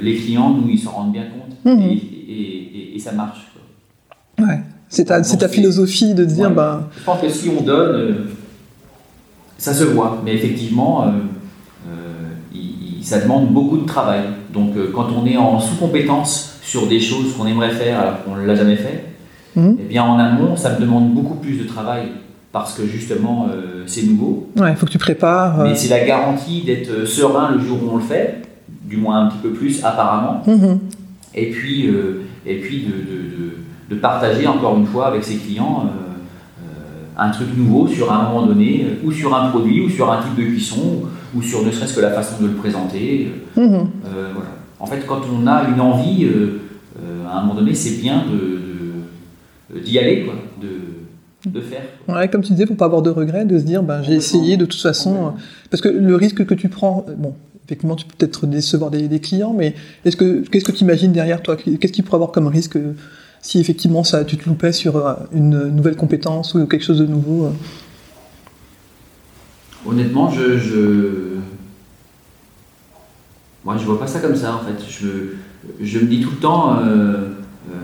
les 0.00 0.14
clients, 0.16 0.50
nous, 0.50 0.68
ils 0.70 0.78
s'en 0.78 0.90
rendent 0.92 1.12
bien 1.12 1.24
compte 1.24 1.56
Mhm. 1.64 1.82
et, 1.82 1.92
et- 1.92 2.78
et- 2.92 2.96
et 2.96 2.98
ça 2.98 3.12
marche. 3.12 3.46
quoi. 3.52 4.46
Ouais. 4.46 4.60
C'est 4.88 5.04
ta, 5.06 5.48
philosophie 5.48 6.14
de 6.14 6.24
dire, 6.24 6.48
Ouais. 6.48 6.54
ben, 6.54 6.88
Je 6.98 7.02
pense 7.04 7.20
que 7.20 7.28
si 7.28 7.48
on 7.50 7.62
donne, 7.62 8.26
ça 9.58 9.74
se 9.74 9.84
voit, 9.84 10.20
mais 10.24 10.34
effectivement, 10.34 11.04
euh, 11.04 11.06
euh, 11.88 11.90
il- 12.54 12.95
il- 12.95 12.95
ça 13.06 13.20
demande 13.20 13.48
beaucoup 13.52 13.76
de 13.78 13.86
travail. 13.86 14.22
Donc 14.52 14.76
euh, 14.76 14.90
quand 14.92 15.06
on 15.16 15.24
est 15.26 15.36
en 15.36 15.60
sous-compétence 15.60 16.58
sur 16.62 16.88
des 16.88 16.98
choses 17.00 17.34
qu'on 17.36 17.46
aimerait 17.46 17.70
faire 17.70 18.00
alors 18.00 18.24
qu'on 18.24 18.34
ne 18.36 18.44
l'a 18.44 18.56
jamais 18.56 18.76
fait, 18.76 19.04
Mhm. 19.54 19.76
eh 19.80 19.84
bien 19.84 20.02
en 20.02 20.18
amont, 20.18 20.56
ça 20.56 20.74
me 20.74 20.80
demande 20.80 21.14
beaucoup 21.14 21.36
plus 21.36 21.54
de 21.56 21.64
travail 21.64 22.08
parce 22.52 22.74
que 22.74 22.84
justement, 22.86 23.46
euh, 23.50 23.84
c'est 23.86 24.02
nouveau. 24.02 24.48
ouais, 24.56 24.70
il 24.72 24.76
faut 24.76 24.86
que 24.86 24.90
tu 24.90 24.98
prépares. 24.98 25.60
euh, 25.60 25.64
Mais 25.64 25.74
c'est 25.76 25.88
la 25.88 26.04
garantie 26.04 26.62
d'être 26.62 27.06
serein 27.06 27.52
le 27.54 27.60
jour 27.60 27.78
où 27.84 27.90
on 27.92 27.96
le 27.96 28.02
fait, 28.02 28.42
du 28.84 28.96
moins 28.96 29.24
un 29.24 29.26
petit 29.28 29.38
peu 29.42 29.50
plus 29.50 29.84
apparemment, 29.84 30.42
mhm. 30.46 30.78
et 31.34 31.50
puis, 31.50 31.86
euh, 31.88 32.22
et 32.44 32.56
puis 32.56 32.80
de, 32.86 32.92
de- 32.92 33.22
de- 33.36 33.56
de 33.90 34.00
partager 34.00 34.46
encore 34.48 34.76
une 34.76 34.86
fois 34.86 35.06
avec 35.06 35.22
ses 35.24 35.36
clients 35.36 35.84
un 37.18 37.30
truc 37.30 37.48
nouveau 37.56 37.86
sur 37.88 38.12
un 38.12 38.24
moment 38.24 38.44
donné, 38.44 38.84
ou 39.04 39.10
sur 39.10 39.34
un 39.34 39.48
produit, 39.48 39.80
ou 39.86 39.88
sur 39.88 40.12
un 40.12 40.20
type 40.22 40.34
de 40.36 40.42
cuisson, 40.50 41.02
ou 41.36 41.42
sur 41.42 41.64
ne 41.64 41.70
serait-ce 41.70 41.94
que 41.94 42.00
la 42.00 42.10
façon 42.12 42.42
de 42.42 42.46
le 42.48 42.54
présenter. 42.54 43.28
euh, 43.58 43.60
Mhm. 43.60 43.74
euh, 44.06 44.30
voilà. 44.34 44.50
En 44.80 44.86
fait, 44.86 45.04
quand 45.06 45.20
on 45.32 45.46
a 45.46 45.68
une 45.68 45.80
envie, 45.80 46.24
euh, 46.24 46.60
euh, 47.02 47.26
à 47.28 47.38
un 47.38 47.42
moment 47.42 47.54
donné, 47.54 47.74
c'est 47.74 48.00
bien 48.00 48.24
de- 48.30 49.80
d'y 49.80 49.98
aller, 49.98 50.24
quoi, 50.24 50.34
de, 50.62 51.50
de 51.50 51.60
faire. 51.60 51.82
quoi. 52.06 52.16
Ouais, 52.16 52.28
comme 52.28 52.42
tu 52.42 52.52
disais, 52.52 52.66
pour 52.66 52.76
pas 52.76 52.84
avoir 52.86 53.02
de 53.02 53.10
regrets, 53.10 53.44
de 53.44 53.58
se 53.58 53.64
dire, 53.64 53.82
ben, 53.82 54.02
j'ai 54.02 54.14
essayé 54.14 54.56
de 54.56 54.64
toute 54.64 54.80
façon. 54.80 55.32
Parce 55.70 55.80
que 55.82 55.88
le 55.88 56.14
risque 56.16 56.44
que 56.46 56.54
tu 56.54 56.68
prends, 56.68 57.04
bon, 57.18 57.34
effectivement, 57.66 57.96
tu 57.96 58.06
peux 58.06 58.14
peut-être 58.16 58.46
décevoir 58.46 58.90
des, 58.90 59.08
des 59.08 59.20
clients, 59.20 59.52
mais 59.56 59.74
est-ce 60.04 60.16
que, 60.16 60.42
qu'est-ce 60.48 60.64
que 60.64 60.72
tu 60.72 60.84
imagines 60.84 61.12
derrière 61.12 61.42
toi? 61.42 61.56
Qu'est-ce 61.56 61.92
qu'il 61.92 62.04
pourrait 62.04 62.16
avoir 62.16 62.32
comme 62.32 62.46
risque 62.46 62.78
si 63.42 63.60
effectivement 63.60 64.02
ça, 64.02 64.24
tu 64.24 64.36
te 64.36 64.48
loupais 64.48 64.72
sur 64.72 64.96
une 65.32 65.68
nouvelle 65.68 65.94
compétence 65.96 66.54
ou 66.54 66.66
quelque 66.66 66.84
chose 66.84 66.98
de 66.98 67.06
nouveau 67.06 67.48
Honnêtement, 69.88 70.30
je, 70.30 70.58
je... 70.58 71.08
Moi, 73.64 73.76
je 73.78 73.84
vois 73.84 73.98
pas 73.98 74.06
ça 74.06 74.20
comme 74.20 74.36
ça, 74.36 74.54
en 74.54 74.58
fait. 74.60 74.84
Je, 74.88 75.06
je 75.84 75.98
me 75.98 76.04
dis 76.06 76.20
tout 76.20 76.30
le 76.30 76.36
temps 76.36 76.76
euh, 76.78 76.82
euh, 76.84 77.74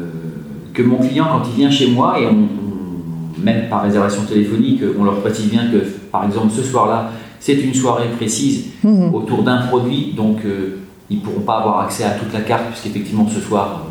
que 0.72 0.82
mon 0.82 0.98
client, 0.98 1.26
quand 1.30 1.42
il 1.48 1.56
vient 1.56 1.70
chez 1.70 1.90
moi, 1.90 2.18
et 2.20 2.26
on, 2.26 2.30
on- 2.30 3.40
même 3.40 3.68
par 3.68 3.82
réservation 3.82 4.22
téléphonique, 4.24 4.80
on 4.98 5.04
leur 5.04 5.20
précise 5.20 5.50
bien 5.50 5.68
que, 5.70 5.78
par 6.12 6.24
exemple, 6.24 6.52
ce 6.54 6.62
soir-là, 6.62 7.10
c'est 7.40 7.54
une 7.54 7.74
soirée 7.74 8.08
précise 8.16 8.66
Mhm. 8.84 9.12
autour 9.14 9.42
d'un 9.42 9.62
produit, 9.66 10.12
donc 10.16 10.44
euh, 10.44 10.78
ils 11.10 11.18
ne 11.18 11.22
pourront 11.22 11.40
pas 11.40 11.58
avoir 11.58 11.80
accès 11.80 12.04
à 12.04 12.10
toute 12.10 12.32
la 12.32 12.40
carte, 12.42 12.66
puisqu'effectivement, 12.70 13.28
ce 13.28 13.40
soir, 13.40 13.82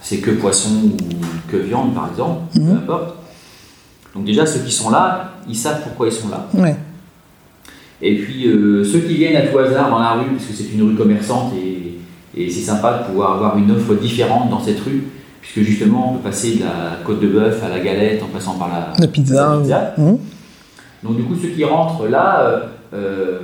c'est 0.00 0.18
que 0.18 0.30
poisson 0.32 0.70
ou 0.86 0.96
que 1.50 1.56
viande, 1.58 1.94
par 1.94 2.08
exemple, 2.10 2.40
Mhm. 2.58 2.66
peu 2.66 2.72
importe. 2.92 3.14
Donc 4.14 4.24
déjà, 4.24 4.46
ceux 4.46 4.60
qui 4.60 4.72
sont 4.72 4.88
là, 4.90 5.32
ils 5.48 5.56
savent 5.56 5.82
pourquoi 5.82 6.06
ils 6.06 6.12
sont 6.12 6.28
là. 6.28 6.46
Ouais. 6.54 6.76
Et 8.06 8.16
puis 8.16 8.46
euh, 8.46 8.84
ceux 8.84 8.98
qui 8.98 9.14
viennent 9.14 9.36
à 9.36 9.46
tout 9.46 9.58
hasard 9.58 9.88
dans 9.88 9.98
la 9.98 10.12
rue, 10.12 10.30
parce 10.32 10.44
que 10.44 10.52
c'est 10.52 10.70
une 10.74 10.82
rue 10.82 10.94
commerçante 10.94 11.54
et, 11.54 11.98
et 12.38 12.50
c'est 12.50 12.60
sympa 12.60 12.98
de 12.98 13.06
pouvoir 13.06 13.36
avoir 13.36 13.56
une 13.56 13.70
offre 13.70 13.94
différente 13.94 14.50
dans 14.50 14.60
cette 14.60 14.78
rue, 14.80 15.04
puisque 15.40 15.66
justement 15.66 16.10
on 16.12 16.16
peut 16.18 16.28
passer 16.28 16.56
de 16.56 16.64
la 16.64 16.98
côte 17.02 17.20
de 17.20 17.28
bœuf 17.28 17.62
à 17.64 17.70
la 17.70 17.80
galette 17.80 18.22
en 18.22 18.26
passant 18.26 18.58
par 18.58 18.68
la, 18.68 18.92
La 19.00 19.06
pizza. 19.06 19.54
la 19.54 19.60
pizza. 19.60 19.94
Mhm. 19.96 20.18
Donc 21.02 21.16
du 21.16 21.22
coup 21.22 21.34
ceux 21.34 21.48
qui 21.48 21.64
rentrent 21.64 22.06
là, 22.06 22.40
euh, 22.40 22.58
euh, 22.92 23.38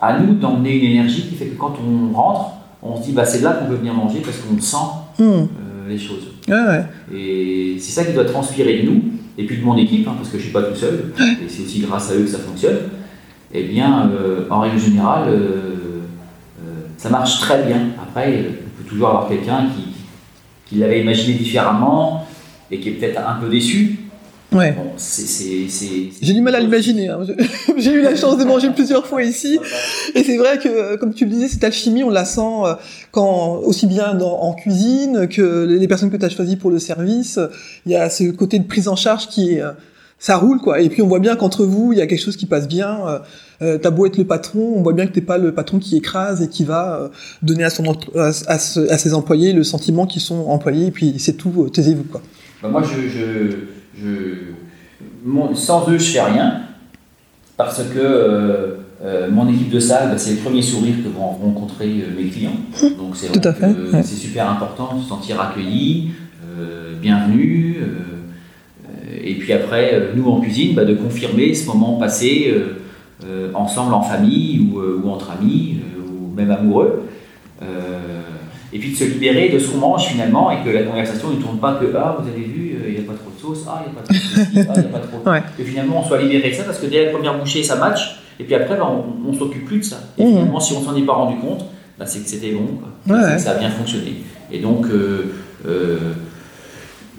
à 0.00 0.18
nous 0.18 0.34
d'emmener 0.34 0.74
une 0.76 0.92
énergie 0.92 1.26
qui 1.28 1.34
fait 1.34 1.46
que 1.46 1.58
quand 1.58 1.74
on 1.86 2.14
rentre, 2.16 2.52
on 2.82 2.96
se 2.96 3.02
dit 3.04 3.12
bah, 3.12 3.26
c'est 3.26 3.42
là 3.42 3.52
qu'on 3.52 3.66
veut 3.66 3.76
venir 3.76 3.92
manger 3.92 4.20
parce 4.24 4.38
qu'on 4.38 4.58
sent 4.58 5.20
euh, 5.20 5.44
les 5.86 5.98
choses. 5.98 6.28
Ouais. 6.48 6.84
Et 7.14 7.76
c'est 7.78 7.92
ça 7.92 8.04
qui 8.04 8.14
doit 8.14 8.24
transpirer 8.24 8.78
de 8.78 8.90
nous, 8.90 9.02
et 9.36 9.44
puis 9.44 9.58
de 9.58 9.64
mon 9.64 9.76
équipe, 9.76 10.08
hein, 10.08 10.14
parce 10.16 10.30
que 10.30 10.38
je 10.38 10.44
ne 10.44 10.44
suis 10.44 10.52
pas 10.52 10.62
tout 10.62 10.74
seul, 10.74 11.12
et 11.18 11.46
c'est 11.46 11.62
aussi 11.62 11.80
grâce 11.80 12.10
à 12.10 12.14
eux 12.14 12.22
que 12.22 12.30
ça 12.30 12.38
fonctionne. 12.38 12.76
Eh 13.52 13.62
bien, 13.64 14.10
euh, 14.10 14.46
en 14.50 14.60
règle 14.60 14.78
générale, 14.78 15.28
euh, 15.28 16.02
euh, 16.60 16.70
ça 16.98 17.08
marche 17.08 17.40
très 17.40 17.62
bien. 17.64 17.88
Après, 18.02 18.28
on 18.28 18.82
peut 18.82 18.88
toujours 18.88 19.08
avoir 19.08 19.28
quelqu'un 19.28 19.68
qui, 19.74 19.84
qui 20.66 20.76
l'avait 20.80 21.00
imaginé 21.00 21.38
différemment 21.38 22.26
et 22.70 22.78
qui 22.80 22.90
est 22.90 22.92
peut-être 22.92 23.18
un 23.26 23.34
peu 23.40 23.48
déçu. 23.48 24.00
Ouais. 24.50 24.72
Bon, 24.72 24.92
J'ai 26.22 26.32
du 26.32 26.40
mal 26.40 26.54
à 26.54 26.60
l'imaginer. 26.60 27.08
hein. 27.08 27.20
J'ai 27.76 27.92
eu 27.92 28.00
la 28.02 28.16
chance 28.16 28.38
de 28.38 28.44
manger 28.44 28.70
plusieurs 28.70 29.06
fois 29.06 29.22
ici. 29.22 29.58
Et 30.14 30.24
c'est 30.24 30.38
vrai 30.38 30.58
que, 30.58 30.96
comme 30.96 31.12
tu 31.12 31.24
le 31.26 31.30
disais, 31.30 31.48
cette 31.48 31.64
alchimie, 31.64 32.02
on 32.02 32.08
la 32.10 32.24
sent 32.24 32.40
quand, 33.12 33.56
aussi 33.64 33.86
bien 33.86 34.14
dans- 34.14 34.40
en 34.40 34.54
cuisine 34.54 35.28
que 35.28 35.64
les 35.66 35.86
personnes 35.88 36.10
que 36.10 36.16
tu 36.16 36.24
as 36.24 36.30
choisies 36.30 36.56
pour 36.56 36.70
le 36.70 36.78
service. 36.78 37.38
Il 37.84 37.92
y 37.92 37.96
a 37.96 38.08
ce 38.08 38.24
côté 38.30 38.58
de 38.58 38.64
prise 38.66 38.88
en 38.88 38.96
charge 38.96 39.28
qui 39.28 39.52
est... 39.54 39.62
ça 40.20 40.36
roule, 40.36 40.58
quoi. 40.60 40.80
Et 40.80 40.88
puis, 40.88 41.00
on 41.02 41.06
voit 41.06 41.20
bien 41.20 41.36
qu'entre 41.36 41.64
vous, 41.64 41.92
il 41.92 41.98
y 41.98 42.02
a 42.02 42.06
quelque 42.06 42.22
chose 42.22 42.36
qui 42.36 42.46
passe 42.46 42.66
bien. 42.68 42.98
Euh, 43.06 43.18
euh, 43.62 43.78
T'as 43.78 43.90
beau 43.90 44.06
être 44.06 44.16
le 44.18 44.24
patron, 44.24 44.72
on 44.76 44.82
voit 44.82 44.92
bien 44.92 45.06
que 45.06 45.12
t'es 45.12 45.20
pas 45.20 45.38
le 45.38 45.52
patron 45.54 45.78
qui 45.78 45.96
écrase 45.96 46.42
et 46.42 46.48
qui 46.48 46.64
va 46.64 47.00
euh, 47.02 47.08
donner 47.42 47.64
à, 47.64 47.70
son, 47.70 47.86
entre- 47.86 48.16
à, 48.18 48.28
à 48.28 48.58
ce- 48.58 48.88
à 48.90 48.98
ses 48.98 49.14
employés 49.14 49.52
le 49.52 49.62
sentiment 49.64 50.06
qu'ils 50.06 50.22
sont 50.22 50.46
employés. 50.48 50.86
Et 50.86 50.90
puis, 50.90 51.14
c'est 51.18 51.34
tout, 51.34 51.52
euh, 51.64 51.68
taisez-vous, 51.68 52.04
quoi. 52.04 52.20
Bah, 52.62 52.68
moi, 52.68 52.82
je, 52.82 53.08
je, 53.08 53.56
je- 54.00 54.34
mon- 55.24 55.54
sans 55.54 55.88
eux, 55.90 55.98
je 55.98 56.10
fais 56.10 56.20
rien. 56.22 56.62
Parce 57.56 57.82
que 57.82 58.76
mon 59.30 59.48
équipe 59.48 59.70
de 59.70 59.78
salle, 59.80 60.10
bah, 60.10 60.18
c'est 60.18 60.32
le 60.32 60.36
premier 60.38 60.62
sourire 60.62 60.96
que 61.04 61.08
vont 61.08 61.28
rencontrer 61.28 62.04
mes 62.16 62.24
clients. 62.28 62.56
Donc 62.98 63.14
c'est 63.16 63.28
Tout 63.30 63.40
à 63.46 63.52
vrai 63.52 63.68
fait, 63.68 63.74
que 63.74 63.92
ouais. 63.96 64.02
c'est 64.02 64.16
super 64.16 64.50
important 64.50 64.96
de 64.96 65.02
se 65.02 65.08
sentir 65.08 65.40
accueilli, 65.40 66.10
bienvenu. 67.00 67.76
Et 69.30 69.34
puis 69.34 69.52
après, 69.52 69.90
euh, 69.94 70.12
nous 70.16 70.28
en 70.30 70.40
cuisine, 70.40 70.74
bah, 70.74 70.84
de 70.84 70.94
confirmer 70.94 71.54
ce 71.54 71.66
moment 71.66 71.94
passé 71.98 72.50
euh, 72.52 72.78
euh, 73.26 73.50
ensemble 73.54 73.92
en 73.94 74.02
famille 74.02 74.68
ou, 74.72 74.80
ou 74.80 75.10
entre 75.10 75.30
amis 75.30 75.78
ou 75.98 76.34
même 76.34 76.50
amoureux. 76.50 77.02
Et 78.72 78.78
puis 78.78 78.90
de 78.90 78.96
se 78.96 79.04
libérer 79.04 79.48
de 79.48 79.58
ce 79.58 79.68
qu'on 79.70 79.78
mange 79.78 80.04
finalement 80.06 80.50
et 80.50 80.62
que 80.62 80.68
la 80.68 80.82
conversation 80.82 81.30
ne 81.30 81.36
tourne 81.40 81.58
pas 81.58 81.74
que 81.80 81.86
Ah, 81.96 82.18
vous 82.20 82.28
avez 82.28 82.42
vu, 82.42 82.76
il 82.86 82.92
n'y 82.92 82.98
a 82.98 83.02
pas 83.10 83.14
trop 83.16 83.30
de 83.34 83.40
sauce, 83.40 83.64
ah, 83.66 83.82
il 83.86 83.90
n'y 83.90 83.96
a 83.96 84.00
pas 84.00 84.04
trop 84.04 84.12
de 84.12 84.18
ceci, 84.18 84.40
ah, 84.68 84.72
il 84.76 84.80
n'y 84.82 84.86
a 84.88 84.98
pas 84.98 84.98
trop. 84.98 85.18
Ouais. 85.30 85.42
Que 85.56 85.64
finalement 85.64 86.00
on 86.00 86.04
soit 86.06 86.20
libéré 86.20 86.50
de 86.50 86.54
ça 86.54 86.64
parce 86.64 86.78
que 86.78 86.86
dès 86.86 87.06
la 87.06 87.10
première 87.12 87.38
bouchée 87.38 87.62
ça 87.62 87.76
match 87.76 88.20
et 88.38 88.44
puis 88.44 88.54
après 88.54 88.76
bah, 88.76 88.86
on, 88.90 89.30
on 89.30 89.32
s'occupe 89.32 89.64
plus 89.64 89.78
de 89.78 89.84
ça. 89.84 89.96
Et 90.18 90.24
Mhm. 90.24 90.30
finalement, 90.32 90.60
si 90.60 90.74
on 90.74 90.82
s'en 90.82 90.94
est 90.94 91.02
pas 91.02 91.14
rendu 91.14 91.38
compte, 91.38 91.64
bah, 91.98 92.04
c'est 92.06 92.20
que 92.22 92.28
c'était 92.28 92.52
bon, 92.52 92.66
quoi. 92.78 92.88
Ouais, 93.16 93.22
C'est 93.22 93.28
que 93.28 93.32
ouais. 93.32 93.38
ça 93.38 93.50
a 93.52 93.58
bien 93.58 93.70
fonctionné. 93.70 94.16
Et 94.52 94.58
donc, 94.58 94.84
euh, 94.86 95.32
euh, 95.66 95.96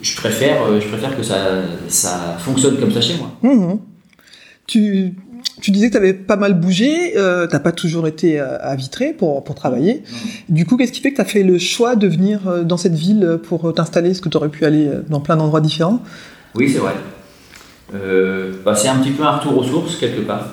je, 0.01 0.15
préfère, 0.15 0.63
euh, 0.63 0.79
je 0.81 0.87
préfère 0.87 1.15
que 1.15 1.23
ça, 1.23 1.37
ça 1.87 2.37
fonctionne 2.39 2.79
comme 2.79 2.91
ça 2.91 3.01
chez 3.01 3.15
moi. 3.17 3.31
Mhm. 3.41 3.79
Tu, 4.67 5.15
tu 5.61 5.71
disais 5.71 5.87
que 5.87 5.93
tu 5.93 5.97
avais 5.97 6.13
pas 6.13 6.35
mal 6.35 6.59
bougé, 6.59 7.17
euh, 7.17 7.47
t'as 7.47 7.59
pas 7.59 7.71
toujours 7.71 8.07
été 8.07 8.39
euh, 8.39 8.57
à 8.61 8.75
Vitré 8.75 9.13
pour, 9.13 9.43
pour 9.43 9.55
travailler. 9.55 10.03
Du 10.47 10.65
coup, 10.65 10.77
qu'est-ce 10.77 10.91
qui 10.91 11.01
fait 11.01 11.11
que 11.11 11.15
tu 11.15 11.21
as 11.21 11.25
fait 11.25 11.43
le 11.43 11.57
choix 11.57 11.95
de 11.95 12.07
venir 12.07 12.47
euh, 12.47 12.63
dans 12.63 12.77
cette 12.77 12.95
ville 12.95 13.39
pour 13.43 13.67
euh, 13.67 13.71
t'installer? 13.71 14.11
Est-ce 14.11 14.21
que 14.21 14.29
tu 14.29 14.37
aurais 14.37 14.49
pu 14.49 14.65
aller 14.65 14.87
euh, 14.87 15.01
dans 15.09 15.19
plein 15.19 15.37
d'endroits 15.37 15.61
différents? 15.61 16.01
Oui, 16.55 16.69
c'est 16.69 16.79
vrai. 16.79 16.93
Euh, 17.93 18.53
bah, 18.63 18.75
c'est 18.75 18.87
un 18.87 18.97
petit 18.97 19.11
peu 19.11 19.23
un 19.23 19.37
retour 19.37 19.57
aux 19.57 19.63
sources, 19.63 19.95
quelque 19.97 20.21
part. 20.21 20.47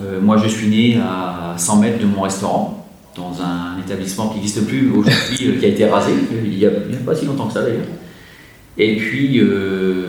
Euh, 0.00 0.20
moi, 0.20 0.36
je 0.36 0.48
suis 0.48 0.68
né 0.68 0.98
à 0.98 1.54
100 1.56 1.76
mètres 1.76 1.98
de 2.00 2.06
mon 2.06 2.22
restaurant, 2.22 2.86
dans 3.16 3.40
un 3.40 3.78
établissement 3.84 4.28
qui 4.28 4.36
n'existe 4.36 4.66
plus 4.66 4.90
aujourd'hui, 4.90 5.48
euh, 5.48 5.58
qui 5.58 5.64
a 5.64 5.68
été 5.68 5.86
rasé, 5.86 6.12
il 6.44 6.58
n'y 6.58 6.66
a, 6.66 6.70
il 6.88 6.94
y 6.94 6.96
a 6.96 7.00
pas 7.04 7.14
si 7.14 7.26
longtemps 7.26 7.46
que 7.46 7.52
ça 7.52 7.62
d'ailleurs. 7.62 7.86
Et 8.78 8.96
puis, 8.96 9.40
euh, 9.40 10.08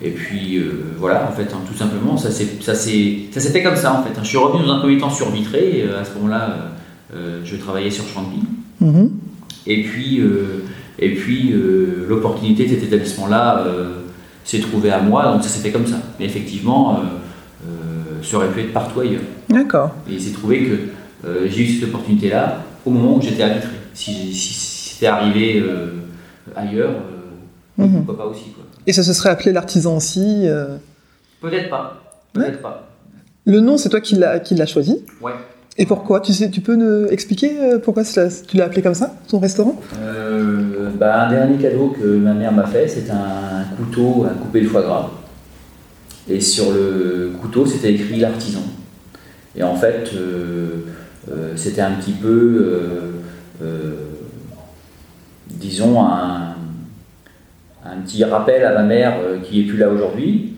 et 0.00 0.10
puis 0.10 0.58
euh, 0.58 0.72
voilà, 0.98 1.28
en 1.30 1.32
fait, 1.32 1.48
hein, 1.52 1.60
tout 1.70 1.76
simplement, 1.76 2.16
ça 2.16 2.30
fait 2.30 3.62
comme 3.62 3.76
ça, 3.76 3.92
en 3.94 4.02
fait. 4.02 4.10
hein. 4.10 4.22
Je 4.22 4.28
suis 4.28 4.38
revenu 4.38 4.66
dans 4.66 4.74
un 4.74 4.78
premier 4.80 4.98
temps 4.98 5.10
sur 5.10 5.30
Vitré, 5.30 5.84
euh, 5.86 6.00
à 6.00 6.04
ce 6.04 6.14
moment-là, 6.14 6.72
euh, 7.14 7.40
je 7.44 7.56
travaillais 7.56 7.90
sur 7.90 8.04
Champy. 8.06 8.40
Mhm. 8.80 9.10
Et 9.66 9.82
puis, 9.82 10.20
et 10.98 11.14
puis 11.14 11.54
l'opportunité 12.08 12.64
de 12.64 12.70
cet 12.70 12.82
établissement-là 12.82 13.64
s'est 14.44 14.58
trouvée 14.58 14.90
à 14.90 15.00
moi, 15.00 15.32
donc 15.32 15.44
ça 15.44 15.48
s'est 15.48 15.60
fait 15.60 15.70
comme 15.70 15.86
ça. 15.86 16.00
Mais 16.18 16.24
effectivement, 16.26 17.00
ça 18.22 18.36
aurait 18.38 18.48
pu 18.48 18.58
être 18.62 18.72
partout 18.72 18.98
ailleurs. 18.98 19.20
D'accord. 19.48 19.94
Et 20.10 20.14
il 20.14 20.20
s'est 20.20 20.32
trouvé 20.32 20.64
que 20.64 21.28
j'ai 21.48 21.62
eu 21.62 21.68
cette 21.74 21.90
opportunité-là 21.90 22.64
au 22.84 22.90
moment 22.90 23.18
où 23.18 23.22
j'étais 23.22 23.44
à 23.44 23.50
Vitré. 23.50 23.70
Si, 23.94 24.34
si, 24.34 24.52
si 24.52 24.94
c'était 24.94 25.06
arrivé 25.06 25.62
ailleurs, 26.56 26.94
Mhm. 27.78 28.04
pourquoi 28.04 28.24
pas 28.24 28.30
aussi. 28.30 28.50
Quoi. 28.50 28.64
Et 28.86 28.92
ça 28.92 29.02
se 29.02 29.12
serait 29.12 29.30
appelé 29.30 29.52
l'artisan 29.52 29.96
aussi 29.96 30.46
euh. 30.46 30.76
Peut-être 31.40 31.70
pas. 31.70 32.00
Peut-être 32.32 32.60
pas. 32.60 32.88
Le 33.44 33.60
nom, 33.60 33.76
c'est 33.76 33.88
toi 33.88 34.00
qui 34.00 34.14
l'as 34.14 34.66
choisi 34.66 35.04
Ouais. 35.20 35.32
Et 35.78 35.86
pourquoi? 35.86 36.20
Tu, 36.20 36.32
sais, 36.32 36.50
tu 36.50 36.60
peux 36.60 36.76
nous 36.76 37.06
expliquer 37.06 37.58
euh, 37.58 37.78
pourquoi 37.78 38.04
tu 38.04 38.56
l'as 38.56 38.64
appelé 38.64 38.82
comme 38.82 38.94
ça, 38.94 39.14
ton 39.26 39.38
restaurant? 39.38 39.80
Euh, 40.00 40.90
bah, 40.98 41.26
un 41.26 41.30
dernier 41.30 41.56
cadeau 41.56 41.94
que 41.98 42.04
ma 42.04 42.34
mère 42.34 42.52
m'a 42.52 42.66
fait, 42.66 42.86
c'est 42.88 43.10
un 43.10 43.64
couteau 43.76 44.26
à 44.26 44.34
couper 44.34 44.60
le 44.60 44.68
foie 44.68 44.82
gras. 44.82 45.10
Et 46.28 46.40
sur 46.40 46.72
le 46.72 47.32
couteau, 47.40 47.64
c'était 47.64 47.92
écrit 47.94 48.20
l'artisan. 48.20 48.62
Et 49.56 49.62
en 49.62 49.74
fait, 49.74 50.10
euh, 50.14 50.84
euh, 51.30 51.52
c'était 51.56 51.80
un 51.80 51.92
petit 51.92 52.12
peu, 52.12 52.28
euh, 52.28 53.12
euh, 53.62 53.94
disons, 55.50 56.02
un, 56.02 56.51
un 57.84 58.00
petit 58.02 58.22
rappel 58.24 58.64
à 58.64 58.72
ma 58.74 58.82
mère 58.82 59.14
euh, 59.22 59.38
qui 59.40 59.60
est 59.60 59.64
plus 59.64 59.78
là 59.78 59.88
aujourd'hui. 59.88 60.54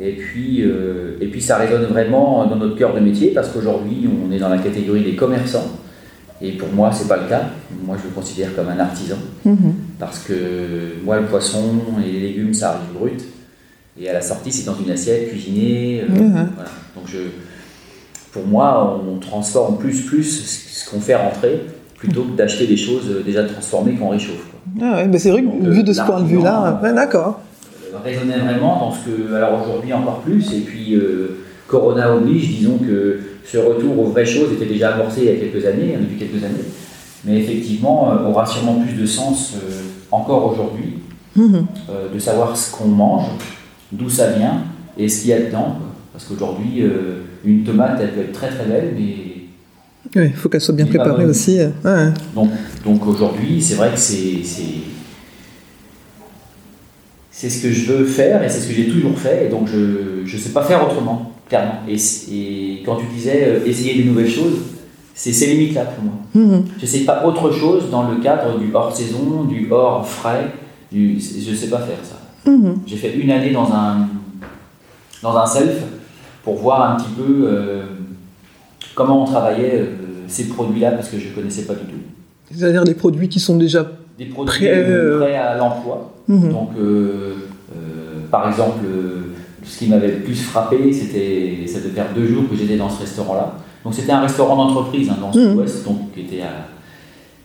Et 0.00 0.12
puis, 0.12 0.62
euh, 0.62 1.16
et 1.20 1.26
puis, 1.26 1.40
ça 1.42 1.56
résonne 1.56 1.84
vraiment 1.86 2.46
dans 2.46 2.54
notre 2.56 2.76
cœur 2.76 2.94
de 2.94 3.00
métier 3.00 3.30
parce 3.34 3.48
qu'aujourd'hui, 3.48 4.08
on 4.08 4.30
est 4.30 4.38
dans 4.38 4.48
la 4.48 4.58
catégorie 4.58 5.02
des 5.02 5.16
commerçants. 5.16 5.66
Et 6.40 6.52
pour 6.52 6.68
moi, 6.72 6.92
c'est 6.92 7.08
pas 7.08 7.16
le 7.16 7.28
cas. 7.28 7.42
Moi, 7.84 7.96
je 8.00 8.08
le 8.08 8.14
considère 8.14 8.54
comme 8.54 8.68
un 8.68 8.78
artisan 8.78 9.16
Mhm. 9.44 9.74
parce 9.98 10.20
que 10.20 10.34
moi, 11.04 11.18
le 11.18 11.26
poisson 11.26 11.64
et 12.06 12.12
les 12.12 12.20
légumes, 12.20 12.54
ça 12.54 12.70
arrive 12.70 12.92
brut. 12.96 13.24
Et 14.00 14.08
à 14.08 14.12
la 14.12 14.20
sortie, 14.20 14.52
c'est 14.52 14.64
dans 14.64 14.76
une 14.78 14.92
assiette 14.92 15.30
cuisinée. 15.30 16.02
euh, 16.02 16.12
Mhm. 16.14 16.50
voilà. 16.54 16.70
Donc, 16.94 17.06
je, 17.08 17.18
pour 18.30 18.46
moi, 18.46 19.02
on 19.04 19.18
transforme 19.18 19.78
plus 19.78 20.02
plus 20.02 20.22
ce 20.22 20.68
ce 20.84 20.88
qu'on 20.88 21.00
fait 21.00 21.16
rentrer 21.16 21.60
plutôt 21.98 22.22
que 22.22 22.36
d'acheter 22.36 22.66
des 22.66 22.76
choses 22.76 23.08
euh, 23.10 23.22
déjà 23.22 23.44
transformées 23.44 23.92
qu'on 23.94 24.08
réchauffe. 24.10 24.44
quoi. 24.50 24.60
Ah 24.88 24.96
ouais, 24.96 25.08
bah 25.08 25.18
c'est 25.18 25.30
vrai 25.30 25.42
que 25.42 25.46
Donc, 25.48 25.62
vu 25.62 25.80
euh, 25.80 25.82
de 25.82 25.92
ce 25.92 26.02
point 26.02 26.20
de 26.20 26.26
vue-là, 26.26 26.80
ouais, 26.82 26.94
d'accord. 26.94 27.40
Euh, 27.92 27.96
Raisonner 28.04 28.36
vraiment 28.38 28.78
dans 28.80 28.92
ce 28.92 28.98
que, 29.08 29.34
alors 29.34 29.62
aujourd'hui 29.64 29.92
encore 29.92 30.20
plus, 30.20 30.52
et 30.54 30.60
puis 30.60 30.94
euh, 30.94 31.38
Corona 31.66 32.14
oblige, 32.14 32.48
disons 32.58 32.78
que 32.78 33.18
ce 33.44 33.58
retour 33.58 33.98
aux 33.98 34.04
vraies 34.10 34.26
choses 34.26 34.52
était 34.52 34.66
déjà 34.66 34.94
amorcé 34.94 35.22
il 35.22 35.26
y 35.26 35.30
a 35.30 35.34
quelques 35.36 35.64
années, 35.66 35.94
hein, 35.96 36.00
depuis 36.02 36.16
quelques 36.16 36.44
années, 36.44 36.64
mais 37.24 37.38
effectivement 37.38 38.12
euh, 38.12 38.28
aura 38.28 38.46
sûrement 38.46 38.74
plus 38.80 38.94
de 38.94 39.06
sens 39.06 39.54
euh, 39.56 39.70
encore 40.10 40.52
aujourd'hui 40.52 40.94
Mhm. 41.36 41.66
euh, 41.90 42.12
de 42.12 42.18
savoir 42.18 42.56
ce 42.56 42.72
qu'on 42.72 42.88
mange, 42.88 43.26
d'où 43.92 44.08
ça 44.10 44.30
vient 44.32 44.62
et 44.98 45.08
ce 45.08 45.20
qu'il 45.22 45.30
y 45.30 45.32
a 45.34 45.38
dedans. 45.40 45.76
quoi. 45.78 45.86
Parce 46.12 46.24
qu'aujourd'hui, 46.24 46.82
euh, 46.82 47.22
une 47.44 47.62
tomate, 47.62 47.98
elle 48.00 48.10
peut 48.12 48.20
être 48.22 48.32
très 48.32 48.48
très 48.48 48.64
belle, 48.64 48.94
mais 48.98 49.27
Oui, 50.16 50.24
il 50.26 50.32
faut 50.32 50.48
qu'elle 50.48 50.60
soit 50.60 50.74
bien 50.74 50.86
pas 50.86 50.98
préparée 50.98 51.26
aussi. 51.26 51.58
euh, 51.60 51.68
ouais. 51.84 52.12
donc, 52.34 52.50
donc 52.84 53.06
aujourd'hui, 53.06 53.60
c'est 53.60 53.74
vrai 53.74 53.90
que 53.92 53.98
c'est 53.98 54.42
c'est 57.30 57.50
ce 57.50 57.62
que 57.62 57.70
je 57.70 57.92
veux 57.92 58.04
faire 58.04 58.42
et 58.42 58.48
c'est 58.48 58.60
ce 58.60 58.68
que 58.68 58.74
j'ai 58.74 58.88
toujours 58.88 59.16
fait 59.16 59.46
et 59.46 59.48
donc 59.48 59.68
je 59.68 60.22
ne 60.34 60.40
sais 60.40 60.50
pas 60.50 60.62
faire 60.62 60.84
autrement, 60.84 61.32
clairement. 61.48 61.80
Et, 61.88 61.94
et 62.32 62.82
quand 62.84 62.96
tu 62.96 63.06
disais 63.14 63.44
euh, 63.46 63.64
essayer 63.66 63.94
des 64.02 64.04
nouvelles 64.08 64.30
choses, 64.30 64.56
c'est 65.14 65.32
ces 65.32 65.46
limites-là 65.46 65.84
pour 65.84 66.04
moi. 66.04 66.14
Mhm. 66.34 66.64
Je 66.78 66.82
ne 66.82 66.86
sais 66.86 67.00
pas 67.00 67.24
autre 67.24 67.52
chose 67.52 67.90
dans 67.90 68.10
le 68.10 68.16
cadre 68.20 68.58
du 68.58 68.70
hors 68.74 68.94
saison, 68.94 69.44
du 69.44 69.68
hors 69.70 70.06
frais, 70.06 70.52
du, 70.90 71.20
je 71.20 71.50
ne 71.50 71.56
sais 71.56 71.68
pas 71.68 71.78
faire 71.80 71.98
ça. 72.02 72.50
Mhm. 72.50 72.80
J'ai 72.86 72.96
fait 72.96 73.14
une 73.14 73.30
année 73.30 73.50
dans 73.52 73.70
un, 73.72 74.08
dans 75.22 75.36
un 75.36 75.46
self 75.46 75.76
pour 76.42 76.56
voir 76.56 76.90
un 76.92 76.96
petit 76.96 77.10
peu 77.16 77.44
euh, 77.46 77.82
comment 78.98 79.22
on 79.22 79.24
travaillait 79.24 79.76
euh, 79.80 79.84
ces 80.26 80.48
produits-là 80.48 80.90
parce 80.92 81.08
que 81.08 81.18
je 81.18 81.28
ne 81.28 81.32
connaissais 81.34 81.62
pas 81.62 81.74
du 81.74 81.84
tout. 81.84 82.00
C'est-à-dire 82.52 82.82
des 82.84 82.94
produits 82.94 83.28
qui 83.28 83.38
sont 83.38 83.56
déjà. 83.56 83.86
Des 84.18 84.26
produits 84.26 84.52
Prêt, 84.66 84.68
euh, 84.74 85.14
euh, 85.14 85.20
prêts 85.20 85.36
à 85.36 85.56
l'emploi. 85.56 86.12
Mhm. 86.26 86.50
Donc, 86.50 86.70
par 88.30 88.48
exemple, 88.48 88.80
ce 89.64 89.78
qui 89.78 89.86
m'avait 89.88 90.08
le 90.08 90.18
plus 90.20 90.34
frappé, 90.42 90.92
c'était 90.92 91.64
ça 91.66 91.78
devait 91.78 91.90
faire 91.90 92.06
deux 92.14 92.26
jours 92.26 92.44
que 92.50 92.56
j'étais 92.56 92.76
dans 92.76 92.90
ce 92.90 93.00
restaurant-là. 93.00 93.54
Donc, 93.84 93.94
c'était 93.94 94.12
un 94.12 94.20
restaurant 94.20 94.56
d'entreprise 94.56 95.08
hein, 95.10 95.16
dans 95.20 95.30
le 95.32 95.40
Mhm. 95.40 95.50
sud-ouest, 95.52 95.84
donc 95.86 96.12
qui 96.12 96.20
était, 96.22 96.42
à- 96.42 96.66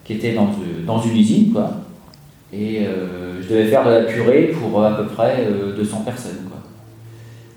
qui 0.03 0.13
était 0.13 0.33
dans, 0.33 0.50
dans 0.86 1.01
une 1.01 1.15
usine, 1.15 1.51
quoi. 1.53 1.69
Et 2.51 2.86
euh, 2.86 3.41
je 3.41 3.48
devais 3.50 3.65
faire 3.65 3.86
de 3.86 3.91
la 3.91 4.01
purée 4.03 4.53
pour 4.60 4.83
à 4.83 4.91
peu 4.98 5.05
près 5.05 5.48
euh, 5.50 5.75
200 5.75 6.01
personnes, 6.05 6.41
quoi. 6.50 6.52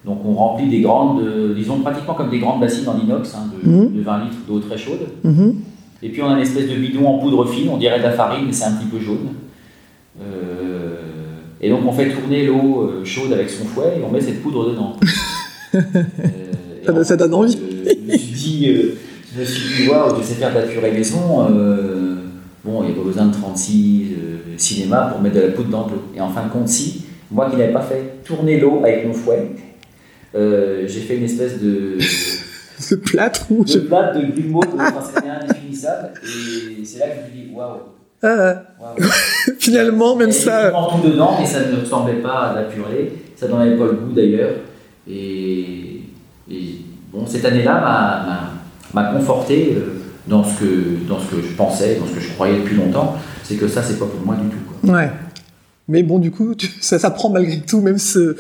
Donc, 0.07 0.21
on 0.25 0.35
remplit 0.35 0.69
des 0.69 0.81
grandes, 0.81 1.21
disons 1.57 1.81
pratiquement 1.81 2.15
comme 2.15 2.31
des 2.31 2.39
grandes 2.39 2.61
bassines 2.61 2.89
en 2.89 2.97
inox, 2.99 3.35
hein, 3.35 3.51
de, 3.63 3.69
Mhm. 3.69 3.93
de 3.97 4.03
20 4.03 4.25
litres 4.25 4.37
d'eau 4.47 4.61
très 4.61 4.79
chaude. 4.79 5.01
Mhm. 5.25 5.57
Et 6.03 6.11
puis 6.11 6.23
on 6.23 6.29
a 6.29 6.35
une 6.35 6.43
espèce 6.43 6.69
de 6.69 6.77
bidon 6.77 7.07
en 7.09 7.19
poudre 7.19 7.45
fine, 7.47 7.69
on 7.71 7.77
dirait 7.79 7.99
de 7.99 8.05
la 8.05 8.13
farine, 8.13 8.45
mais 8.47 8.53
c'est 8.53 8.65
un 8.67 8.73
petit 8.73 8.87
peu 8.87 9.01
jaune. 9.01 9.29
Euh, 10.23 10.97
et 11.61 11.69
donc 11.71 11.81
on 11.87 11.93
fait 11.93 12.11
tourner 12.11 12.47
l'eau 12.47 12.83
euh, 12.83 13.05
chaude 13.05 13.33
avec 13.33 13.49
son 13.51 13.65
fouet 13.65 13.95
et 13.99 14.05
on 14.09 14.11
met 14.13 14.21
cette 14.21 14.43
poudre 14.43 14.71
dedans. 14.71 14.95
Euh, 15.75 15.83
Ça 16.87 16.93
donne- 16.93 17.01
en 17.01 17.05
ça 17.05 17.15
fait, 17.15 17.17
donne 17.19 17.35
envie. 17.35 17.59
euh, 17.59 17.91
je 18.07 18.13
me 18.13 18.17
suis 18.17 18.33
dit, 18.35 18.67
je 19.35 19.41
me 19.41 19.45
suis 19.45 19.83
dit, 19.85 19.89
waouh, 19.91 20.17
je 20.19 20.23
sais 20.23 20.35
faire 20.35 20.51
de 20.55 20.61
la 20.61 20.63
purée 20.63 20.93
maison. 20.93 21.19
bon, 22.65 22.83
il 22.83 22.87
n'y 22.87 22.93
a 22.93 22.95
pas 22.97 23.05
besoin 23.05 23.27
de 23.27 23.33
36 23.35 24.07
euh, 24.17 24.37
cinéma 24.57 25.09
pour 25.13 25.21
mettre 25.21 25.35
de 25.37 25.41
la 25.41 25.49
poudre 25.49 25.69
dans 25.69 25.87
l'eau. 25.89 26.03
Et 26.17 26.21
en 26.21 26.29
fin 26.31 26.45
de 26.45 26.51
compte, 26.51 26.69
si, 26.69 27.03
moi 27.31 27.51
qui 27.51 27.57
n'avais 27.57 27.73
pas 27.73 27.83
fait 27.83 28.23
tourner 28.25 28.59
l'eau 28.59 28.81
avec 28.85 29.07
mon 29.07 29.13
fouet, 29.13 29.51
euh, 30.37 30.85
j'ai 30.87 31.01
fait 31.01 31.17
une 31.17 31.25
espèce 31.25 31.61
de 31.61 31.97
Ce 32.79 32.95
plâtre 32.95 33.47
ou. 33.51 33.65
de 33.65 33.79
plat 33.81 34.13
de 34.13 34.31
grumeaux, 34.33 34.63
de 34.63 34.69
enfin, 34.79 35.03
c'était 35.15 35.29
indéfinissable. 35.29 36.11
Et 36.23 36.85
c'est 36.85 36.99
là 36.99 37.07
que 37.09 37.13
je 37.15 37.21
me 37.21 37.37
suis 37.41 37.49
dit, 37.49 37.55
waouh, 37.55 37.79
Ah, 38.23 38.63
waouh. 38.81 39.09
finalement, 39.59 40.15
même 40.17 40.29
Il 40.29 40.35
y 40.35 40.39
ça. 40.39 40.59
effectivement 40.69 40.89
tout 41.01 41.09
dedans, 41.09 41.37
mais 41.41 41.47
ça 41.47 41.61
ne 41.61 41.81
ressemblait 41.81 42.21
pas 42.21 42.49
à 42.51 42.55
de 42.55 42.57
la 42.59 42.65
purée. 42.65 43.13
Ça 43.35 43.49
n'en 43.49 43.59
avait 43.61 43.77
pas 43.77 43.85
le 43.87 43.93
goût 43.93 44.13
d'ailleurs. 44.13 44.53
Et, 45.09 46.03
et 46.51 46.75
bon, 47.13 47.25
cette 47.27 47.45
année-là 47.45 48.53
m'a- 48.95 49.13
conforté 49.13 49.75
euh, 49.77 49.95
dans 50.27 50.43
ce, 50.45 50.61
que, 50.61 51.09
dans 51.09 51.19
ce 51.21 51.31
que 51.37 51.43
je 51.43 51.55
pensais, 51.55 51.97
dans 51.97 52.07
ce 52.07 52.13
que 52.15 52.21
je 52.21 52.33
croyais 52.33 52.59
depuis 52.61 52.77
longtemps. 52.77 53.17
C'est 53.43 53.57
que 53.57 53.69
ça, 53.69 53.83
c'est 53.83 53.99
pas 53.99 54.07
pour 54.07 54.21
moi 54.25 54.35
du 54.37 54.49
tout. 54.49 54.57
Quoi. 54.87 54.95
Ouais. 54.97 55.11
Mais 55.89 56.03
bon, 56.03 56.19
du 56.19 56.31
coup, 56.33 56.55
tu- 56.57 56.69
ça 56.81 56.99
s'apprend 56.99 57.31
malgré 57.31 57.61
tout, 57.61 57.81
même 57.81 57.99
ce... 57.99 58.37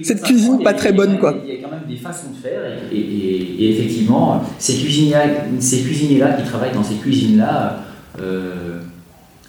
Et 0.00 0.04
Cette 0.04 0.22
cuisine 0.22 0.56
prend, 0.56 0.64
pas 0.64 0.70
a- 0.70 0.74
très 0.74 0.92
bonne, 0.92 1.18
quoi. 1.18 1.34
Il 1.46 1.54
y 1.54 1.58
a 1.58 1.62
quand 1.62 1.70
même 1.70 1.84
des 1.88 1.96
façons 1.96 2.28
de 2.30 2.36
faire 2.36 2.60
et, 2.92 2.94
et- 2.94 3.00
et- 3.00 3.64
et 3.64 3.70
effectivement, 3.78 4.42
ces 4.58 4.74
cuisiniers-là, 4.74 5.24
ces 5.58 5.80
cuisiniers-là 5.80 6.32
qui 6.34 6.44
travaillent 6.44 6.74
dans 6.74 6.84
ces 6.84 6.96
cuisines-là 6.96 7.78
euh, 8.20 8.80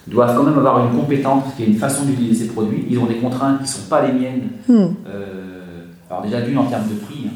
doivent 0.07 0.37
quand 0.37 0.43
même 0.43 0.57
avoir 0.57 0.85
une 0.89 0.97
compétence, 0.97 1.43
y 1.59 1.63
a 1.63 1.65
une 1.65 1.75
façon 1.75 2.05
d'utiliser 2.05 2.45
ces 2.45 2.51
produits. 2.51 2.85
Ils 2.89 2.97
ont 2.97 3.05
des 3.07 3.15
contraintes 3.17 3.57
qui 3.57 3.63
ne 3.63 3.67
sont 3.67 3.89
pas 3.89 4.05
les 4.07 4.13
miennes. 4.13 4.49
Hmm. 4.69 4.93
Euh, 5.07 5.83
alors 6.09 6.23
déjà 6.23 6.39
d'une 6.41 6.57
en 6.57 6.65
termes 6.65 6.87
de 6.87 6.95
prix. 6.95 7.25
hein. 7.27 7.31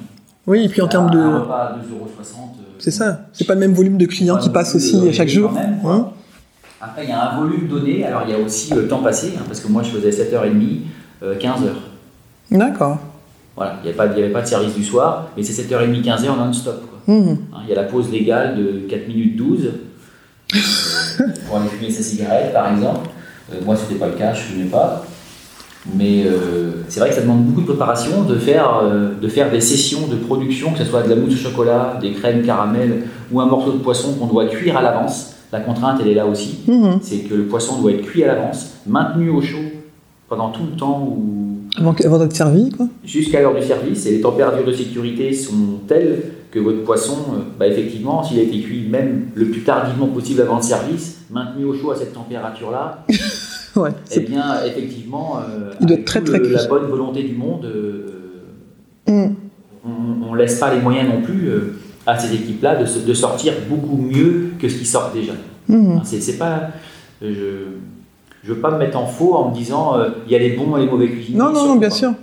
Oui, 0.45 0.63
et 0.63 0.69
puis 0.69 0.81
en 0.81 0.87
termes 0.87 1.09
de... 1.09 1.17
repas 1.19 1.55
à 1.57 1.77
2,60€. 1.77 1.81
euh, 1.81 2.63
C'est 2.79 2.91
ça, 2.91 3.27
c'est 3.33 3.45
pas 3.45 3.55
le 3.55 3.59
même 3.59 3.73
volume 3.73 3.97
de 3.97 4.05
clients 4.05 4.37
qui 4.37 4.49
passent 4.49 4.73
aussi 4.75 5.11
chaque 5.11 5.27
jour. 5.27 5.51
même. 5.51 5.79
Hein 5.85 6.11
Après, 6.79 7.03
il 7.03 7.09
y 7.09 7.11
a 7.11 7.31
un 7.31 7.39
volume 7.39 7.67
donné. 7.67 8.05
Alors, 8.05 8.23
il 8.27 8.31
y 8.31 8.35
a 8.35 8.39
aussi 8.39 8.73
le 8.73 8.87
temps 8.87 9.01
passé, 9.01 9.33
hein, 9.37 9.43
parce 9.47 9.59
que 9.59 9.67
moi, 9.67 9.83
je 9.83 9.89
faisais 9.89 10.11
7h30, 10.11 10.79
euh, 11.23 11.37
15h. 11.37 11.69
D'accord. 12.51 12.97
Voilà, 13.55 13.79
il 13.83 13.91
n'y 13.91 13.99
avait, 13.99 14.09
avait 14.23 14.29
pas 14.29 14.41
de 14.41 14.47
service 14.47 14.75
du 14.75 14.83
soir, 14.83 15.29
mais 15.35 15.43
c'est 15.43 15.63
7h30, 15.63 16.03
15h 16.03 16.37
non-stop. 16.37 16.83
Hmm. 17.07 17.29
Hein, 17.53 17.59
Il 17.63 17.69
y 17.69 17.73
a 17.73 17.81
la 17.81 17.87
pause 17.87 18.11
légale 18.11 18.57
de 18.57 18.87
4 18.89 19.07
minutes 19.07 19.35
12 19.35 19.65
euh, 19.65 20.57
pour 21.47 21.57
aller 21.57 21.69
fumer 21.69 21.89
sa 21.89 22.03
cigarette, 22.03 22.53
par 22.53 22.71
exemple. 22.71 23.09
Euh, 23.51 23.59
moi, 23.65 23.75
ce 23.75 23.83
n'était 23.83 23.95
pas 23.95 24.07
le 24.07 24.13
cas, 24.13 24.33
je 24.33 24.41
ne 24.41 24.45
fumais 24.45 24.69
pas. 24.69 25.03
Mais 25.95 26.25
euh, 26.25 26.83
c'est 26.89 26.99
vrai 26.99 27.09
que 27.09 27.15
ça 27.15 27.21
demande 27.21 27.45
beaucoup 27.45 27.61
de 27.61 27.67
préparation 27.67 28.23
de 28.23 28.35
faire, 28.35 28.81
euh, 28.83 29.13
de 29.19 29.27
faire 29.27 29.49
des 29.49 29.61
sessions 29.61 30.07
de 30.07 30.15
production, 30.15 30.71
que 30.71 30.79
ce 30.79 30.85
soit 30.85 31.03
de 31.03 31.09
la 31.09 31.15
mousse 31.15 31.33
au 31.33 31.37
chocolat, 31.37 31.97
des 32.01 32.11
crèmes 32.11 32.43
caramel 32.43 33.03
ou 33.31 33.39
un 33.39 33.45
morceau 33.45 33.71
de 33.71 33.77
poisson 33.77 34.15
qu'on 34.15 34.25
doit 34.25 34.47
cuire 34.47 34.77
à 34.77 34.81
l'avance. 34.81 35.36
La 35.51 35.59
contrainte, 35.61 35.99
elle 36.01 36.09
est 36.09 36.13
là 36.15 36.25
aussi. 36.25 36.59
Mhm. 36.67 36.99
C'est 37.01 37.19
que 37.19 37.33
le 37.35 37.43
poisson 37.45 37.81
doit 37.81 37.91
être 37.91 38.01
cuit 38.01 38.23
à 38.23 38.27
l'avance, 38.27 38.73
maintenu 38.85 39.29
au 39.29 39.41
chaud 39.41 39.57
pendant 40.27 40.49
tout 40.49 40.63
le 40.69 40.77
temps 40.77 41.01
où, 41.07 41.59
Avant, 41.77 41.95
avant 42.03 42.19
d'être 42.19 42.35
servi, 42.35 42.69
quoi. 42.69 42.87
jusqu'à 43.05 43.41
l'heure 43.41 43.55
du 43.55 43.63
service 43.65 44.05
et 44.07 44.11
les 44.11 44.21
températures 44.21 44.65
de 44.65 44.73
sécurité 44.73 45.31
sont 45.33 45.79
telles 45.87 46.21
que 46.51 46.59
votre 46.59 46.83
poisson, 46.83 47.17
euh, 47.33 47.37
bah, 47.57 47.67
effectivement, 47.67 48.23
s'il 48.23 48.39
a 48.39 48.41
été 48.43 48.59
cuit 48.61 48.87
même 48.89 49.27
le 49.35 49.45
plus 49.45 49.61
tardivement 49.61 50.07
possible 50.07 50.41
avant 50.41 50.57
le 50.57 50.61
service, 50.63 51.19
maintenu 51.31 51.63
au 51.65 51.73
chaud 51.73 51.91
à 51.91 51.95
cette 51.95 52.13
température-là, 52.13 53.05
Ouais. 53.77 53.91
eh 53.91 54.13
c'est- 54.13 54.19
bien, 54.29 54.43
effectivement, 54.65 55.37
euh, 55.37 55.71
Il 55.81 55.87
doit 55.87 55.97
très, 56.05 56.21
très 56.21 56.39
le- 56.39 56.49
la 56.49 56.65
bonne 56.67 56.85
volonté 56.87 57.23
du 57.23 57.35
monde, 57.35 57.63
euh, 57.65 58.05
Hmm. 59.09 59.33
on 60.27 60.33
ne 60.33 60.37
laisse 60.37 60.59
pas 60.59 60.73
les 60.73 60.81
moyens 60.81 61.07
non 61.07 61.21
plus 61.21 61.47
euh, 61.47 61.73
à 62.07 62.17
ces 62.17 62.33
équipes-là 62.33 62.77
de, 62.77 62.85
de 63.05 63.13
sortir 63.13 63.53
beaucoup 63.69 63.97
mieux 63.97 64.51
que 64.59 64.67
ce 64.67 64.77
qui 64.79 64.85
sort 64.85 65.11
déjà. 65.13 65.33
Mhm. 65.67 66.01
C'est 66.03 66.37
pas, 66.39 66.69
je 67.21 67.27
je 68.43 68.53
veux 68.53 68.59
pas 68.61 68.71
me 68.71 68.77
mettre 68.77 68.97
en 68.97 69.05
faux 69.05 69.33
en 69.35 69.49
me 69.49 69.53
disant 69.55 69.97
euh, 69.99 70.09
il 70.25 70.31
y 70.31 70.35
a 70.35 70.39
les 70.39 70.51
bons 70.51 70.77
et 70.77 70.81
les 70.85 70.89
mauvais 70.89 71.09
cuisiniers. 71.09 71.37
Non, 71.37 71.51
non, 71.51 71.65
non, 71.67 71.75
bien 71.75 71.89
pas. 71.89 71.95
sûr. 71.95 72.13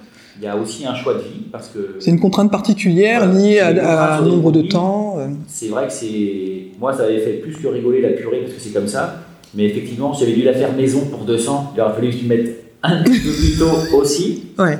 Il 0.41 0.45
y 0.45 0.49
a 0.49 0.57
aussi 0.57 0.85
un 0.87 0.95
choix 0.97 1.15
de 1.15 1.19
vie 1.21 1.45
parce 1.53 1.69
que 1.69 1.97
C'est 2.01 2.11
une 2.11 2.19
contrainte 2.19 2.51
particulière 2.51 3.25
Voilà. 3.31 3.39
liée 3.39 3.61
à, 3.61 4.17
un 4.17 4.23
nombre 4.23 4.51
de 4.51 4.63
temps. 4.63 5.17
euh. 5.19 5.29
c'est 5.47 5.69
vrai 5.69 5.87
que 5.87 5.93
c'est 5.93 6.69
moi 6.81 6.93
ça 6.93 7.05
avait 7.05 7.21
fait 7.21 7.35
plus 7.35 7.55
que 7.55 7.69
rigoler 7.69 8.01
la 8.01 8.09
purée 8.11 8.39
parce 8.39 8.55
que 8.55 8.61
c'est 8.61 8.71
comme 8.73 8.89
ça. 8.89 9.17
Mais 9.55 9.65
effectivement, 9.67 10.13
si 10.13 10.21
j'avais 10.25 10.33
dû 10.35 10.43
la 10.43 10.55
faire 10.55 10.73
maison 10.73 11.01
pour 11.11 11.21
200, 11.21 11.75
il 11.77 11.81
aurait 11.81 11.95
fallu 11.95 12.11
que 12.11 12.17
je 12.17 12.27
mette 12.27 12.65
un 12.83 13.03
petit 13.05 13.21
peu 13.21 13.31
plus 13.31 13.57
tôt 13.59 13.97
aussi. 13.97 14.45
Ouais. 14.59 14.79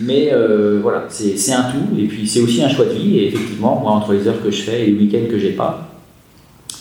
Mais 0.00 0.30
euh, 0.32 0.78
voilà, 0.82 1.04
c'est 1.08 1.52
un 1.52 1.62
tout. 1.64 1.98
Et 1.98 2.06
puis 2.06 2.26
c'est 2.26 2.40
aussi 2.40 2.62
un 2.62 2.68
choix 2.68 2.84
de 2.84 2.90
vie. 2.92 3.18
Et 3.18 3.28
effectivement, 3.28 3.78
moi, 3.80 3.92
entre 3.92 4.12
les 4.12 4.26
heures 4.28 4.42
que 4.42 4.50
je 4.50 4.62
fais 4.62 4.82
et 4.82 4.86
les 4.86 4.98
week-ends 4.98 5.28
que 5.30 5.38
j'ai 5.38 5.52
pas, 5.52 5.88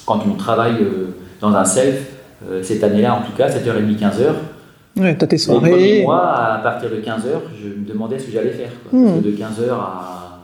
quand 0.05 0.21
on 0.29 0.36
travaille 0.36 0.81
euh, 0.81 1.15
dans 1.41 1.53
un 1.55 1.65
self, 1.65 2.12
euh, 2.50 2.62
cette 2.63 2.83
année-là 2.83 3.15
en 3.15 3.21
tout 3.25 3.36
cas, 3.38 3.47
7h30, 3.50 3.97
15h, 3.97 4.33
Ouais, 5.00 5.15
t'as 5.15 5.27
tes 5.27 5.38
mois, 6.03 6.25
à 6.33 6.57
partir 6.57 6.89
de 6.89 6.95
15h, 6.95 7.27
je 7.62 7.67
me 7.67 7.88
demandais 7.88 8.17
ce 8.17 8.25
que 8.25 8.31
j'allais 8.31 8.50
faire. 8.51 8.71
quoi. 8.89 9.00
Hmm. 9.00 9.05
Parce 9.05 9.17
que 9.19 9.25
de 9.25 9.31
15h 9.31 9.71
à, 9.71 10.39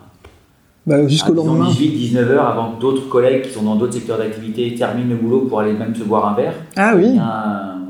Bah, 0.86 1.08
jusqu'au 1.08 1.34
lendemain. 1.34 1.70
18, 1.70 2.14
19h, 2.14 2.38
avant 2.38 2.74
que 2.74 2.82
d'autres 2.82 3.10
collègues 3.10 3.44
qui 3.44 3.50
sont 3.52 3.64
dans 3.64 3.76
d'autres 3.76 3.94
secteurs 3.94 4.20
d'activité 4.20 4.76
terminent 4.76 5.10
le 5.10 5.16
boulot 5.16 5.42
pour 5.42 5.60
aller 5.60 5.74
même 5.74 5.96
se 5.96 6.04
boire 6.04 6.28
un 6.28 6.36
verre, 6.36 6.54
Ah 6.76 6.92
eh 6.94 6.98
oui. 6.98 7.12
bien, 7.14 7.32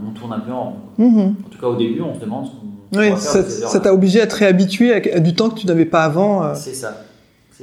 on 0.08 0.12
tourne 0.18 0.34
un 0.34 0.40
peu 0.40 0.52
en 0.54 0.64
rond. 0.64 0.74
Mhm. 1.00 1.36
En 1.46 1.50
tout 1.50 1.60
cas, 1.60 1.68
au 1.68 1.76
début, 1.76 2.02
on 2.02 2.16
se 2.16 2.24
demande 2.24 2.46
faire 3.02 3.70
ça 3.70 3.80
t'a 3.80 3.94
obligé 3.94 4.22
à 4.22 4.28
te 4.28 4.36
réhabituer 4.36 5.14
à, 5.14 5.20
du 5.20 5.34
temps 5.36 5.50
que 5.50 5.60
tu 5.60 5.68
n'avais 5.68 5.86
pas 5.86 6.04
avant. 6.04 6.44
euh, 6.44 6.54
C'est 6.56 6.74
ça. 6.76 7.04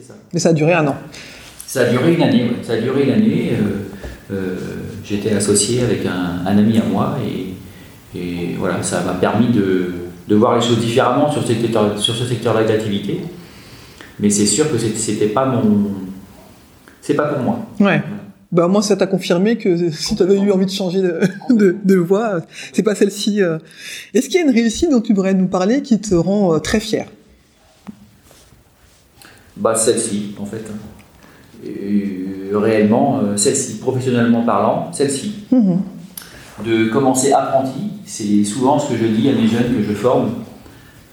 Ça. 0.03 0.14
mais 0.33 0.40
ça 0.40 0.51
a 0.51 0.53
duré 0.55 0.73
un 0.73 0.87
an. 0.87 0.97
Ça 1.66 1.83
a 1.83 1.85
duré 1.85 2.14
une 2.14 2.23
année, 2.23 2.45
ouais. 2.45 2.57
ça 2.62 2.73
a 2.75 2.77
duré 2.79 3.05
une 3.05 3.12
année. 3.12 3.53
euh, 3.53 4.35
euh, 4.35 4.57
J'étais 5.05 5.33
associé 5.33 5.83
avec 5.83 6.07
un, 6.07 6.47
un 6.47 6.57
ami 6.59 6.79
à 6.79 6.85
moi 6.85 7.16
et, 7.25 8.19
et 8.19 8.55
voilà, 8.59 8.83
ça 8.83 9.03
m'a 9.03 9.14
permis 9.14 9.49
de, 9.49 9.93
de 10.29 10.35
voir 10.37 10.55
les 10.57 10.62
choses 10.62 10.79
différemment 10.79 11.31
sur, 11.31 11.43
ce 11.43 11.49
secteur- 11.53 11.99
sur 11.99 12.14
ce 12.14 12.25
secteur-là 12.25 12.64
d'activité. 12.64 13.21
Mais 14.21 14.31
c'est 14.31 14.47
sûr 14.47 14.71
que 14.71 14.79
c'était 14.79 15.27
pas 15.29 15.45
mon. 15.47 15.90
C'est 17.03 17.14
pas 17.14 17.25
pour 17.25 17.40
moi. 17.43 17.59
Ouais. 17.81 18.01
Bah, 18.53 18.67
moi, 18.67 18.83
ça 18.83 18.97
t'a 18.97 19.07
confirmé 19.07 19.57
que 19.57 19.91
si 19.93 20.17
tu 20.17 20.23
avais 20.23 20.39
eu 20.41 20.51
envie 20.51 20.67
de 20.67 20.71
changer 20.71 21.01
de, 21.03 21.21
de, 21.51 21.77
de 21.85 21.95
voie, 21.97 22.41
c'est 22.73 22.83
pas 22.83 22.95
celle-ci. 22.95 23.43
euh. 23.43 23.59
Est-ce 24.15 24.29
qu'il 24.29 24.37
y 24.41 24.43
a 24.43 24.47
une 24.47 24.55
réussite 24.55 24.91
dont 24.91 25.01
tu 25.01 25.13
voudrais 25.15 25.35
nous 25.35 25.47
parler 25.49 25.83
qui 25.83 26.01
te 26.01 26.15
rend 26.15 26.55
euh, 26.55 26.59
très 26.59 26.81
fier? 26.81 27.07
Bah, 29.57 29.75
celle-ci, 29.75 30.35
en 30.39 30.47
fait. 30.47 30.65
Euh, 31.65 32.59
réellement, 32.59 33.21
euh, 33.23 33.37
celle-ci, 33.37 33.75
professionnellement 33.79 34.43
parlant, 34.45 34.91
celle-ci. 34.93 35.45
Mhm. 35.53 35.81
de 36.65 36.89
commencer 36.89 37.33
apprenti, 37.33 37.81
c'est 38.05 38.45
souvent 38.45 38.79
ce 38.79 38.93
que 38.93 38.99
je 38.99 39.07
dis 39.07 39.29
à 39.29 39.33
mes 39.33 39.47
jeunes 39.47 39.75
que 39.77 39.83
je 39.83 39.93
forme. 39.95 40.31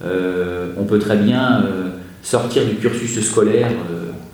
Euh, 0.03 0.73
on 0.77 0.83
peut 0.83 0.99
très 0.99 1.17
bien 1.17 1.63
sortir 2.21 2.65
du 2.65 2.75
cursus 2.75 3.19
scolaire 3.21 3.69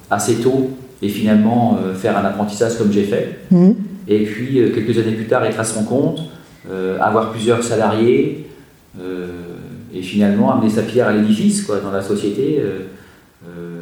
assez 0.09 0.35
tôt 0.35 0.71
et 1.03 1.09
finalement 1.09 1.77
euh, 1.83 1.93
faire 1.93 2.17
un 2.17 2.23
apprentissage 2.25 2.77
comme 2.77 2.91
j'ai 2.91 3.03
fait. 3.03 3.39
Mhm. 3.51 3.75
Et 4.07 4.23
puis 4.23 4.59
euh, 4.59 4.69
quelques 4.73 4.97
années 4.97 5.11
plus 5.15 5.25
tard 5.27 5.43
être 5.45 5.59
à 5.59 5.63
son 5.63 5.83
compte, 5.83 6.21
euh, 6.71 6.97
avoir 6.99 7.31
plusieurs 7.31 7.61
salariés 7.63 8.47
et 9.95 10.01
finalement 10.01 10.53
amener 10.53 10.69
sa 10.69 10.83
pierre 10.83 11.07
à 11.07 11.13
l'édifice 11.13 11.63
quoi, 11.63 11.79
dans 11.79 11.91
la 11.91 12.01
société. 12.01 12.59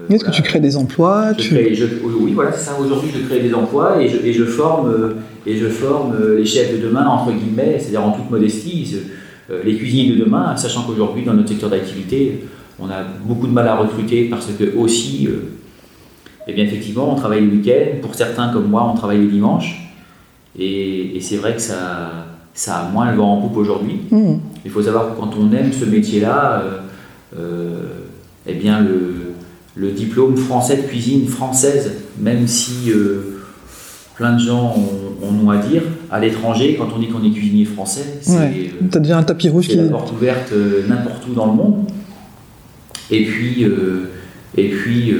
Est-ce 0.09 0.23
que 0.25 0.31
tu 0.31 0.41
crées 0.41 0.59
des 0.59 0.75
emplois 0.75 1.31
Je 1.37 1.41
tu... 1.43 1.49
crée- 1.55 1.75
je- 1.75 1.85
oui, 2.03 2.31
voilà, 2.33 2.51
c'est 2.51 2.65
ça. 2.69 2.77
Aujourd'hui, 2.79 3.09
je 3.15 3.21
crée 3.27 3.39
des 3.39 3.53
emplois 3.53 4.01
et 4.01 4.09
je, 4.09 4.17
et 4.25 4.33
je 4.33 4.43
forme, 4.43 4.91
et 5.45 5.55
je 5.57 5.67
forme 5.67 6.15
les 6.37 6.45
chefs 6.45 6.73
de 6.77 6.85
demain, 6.85 7.05
entre 7.07 7.31
guillemets, 7.31 7.77
c'est-à-dire 7.79 8.03
en 8.03 8.11
toute 8.11 8.29
modestie, 8.29 8.97
les 9.63 9.75
cuisiniers 9.75 10.15
de 10.15 10.23
demain, 10.25 10.55
sachant 10.57 10.83
qu'aujourd'hui, 10.83 11.23
dans 11.23 11.33
notre 11.33 11.49
secteur 11.49 11.69
d'activité, 11.69 12.45
on 12.79 12.85
a 12.89 13.03
beaucoup 13.25 13.47
de 13.47 13.53
mal 13.53 13.67
à 13.67 13.75
recruter 13.75 14.23
parce 14.29 14.47
que 14.57 14.75
aussi, 14.77 15.29
eh 16.47 16.53
bien, 16.53 16.63
effectivement, 16.65 17.11
on 17.11 17.15
travaille 17.15 17.41
les 17.41 17.55
week-ends. 17.57 17.97
Pour 18.01 18.15
certains, 18.15 18.49
comme 18.49 18.67
moi, 18.69 18.89
on 18.91 18.95
travaille 18.97 19.19
les 19.21 19.27
dimanches. 19.27 19.91
Et, 20.57 21.15
et 21.15 21.21
c'est 21.21 21.37
vrai 21.37 21.55
que 21.55 21.61
ça, 21.61 22.11
ça 22.53 22.77
a 22.79 22.89
moins 22.89 23.09
le 23.11 23.17
vent 23.17 23.37
en 23.37 23.41
poupe 23.41 23.57
aujourd'hui. 23.57 23.99
Mhm. 24.11 24.39
Il 24.65 24.71
faut 24.71 24.81
savoir 24.81 25.13
que 25.15 25.19
quand 25.19 25.31
on 25.39 25.51
aime 25.53 25.71
ce 25.71 25.85
métier-là, 25.85 26.61
euh, 26.63 26.77
euh, 27.37 27.81
eh 28.47 28.53
bien 28.53 28.81
le, 28.81 29.33
le 29.75 29.91
diplôme 29.91 30.35
français 30.35 30.77
de 30.77 30.81
cuisine 30.81 31.27
française, 31.27 31.91
même 32.19 32.47
si 32.47 32.91
euh, 32.91 33.39
plein 34.17 34.33
de 34.33 34.39
gens 34.39 34.75
ont, 34.75 35.25
ont 35.27 35.31
nom 35.31 35.49
à 35.51 35.57
dire, 35.57 35.83
à 36.11 36.19
l'étranger, 36.19 36.75
quand 36.77 36.89
on 36.95 36.99
dit 36.99 37.07
qu'on 37.07 37.23
est 37.23 37.31
cuisinier 37.31 37.65
français, 37.65 38.19
c'est 38.21 38.37
Ouais. 38.37 38.71
euh, 38.95 38.99
déjà 38.99 39.17
un 39.17 39.23
tapis 39.23 39.47
rouge 39.49 39.67
qui. 39.67 39.77
la 39.77 39.83
porte 39.83 40.11
ouverte 40.11 40.51
n'importe 40.89 41.23
où 41.29 41.33
dans 41.33 41.45
le 41.45 41.53
monde. 41.53 41.75
Et 43.09 43.25
puis, 43.25 43.65
et 44.57 44.69
puis 44.69 45.13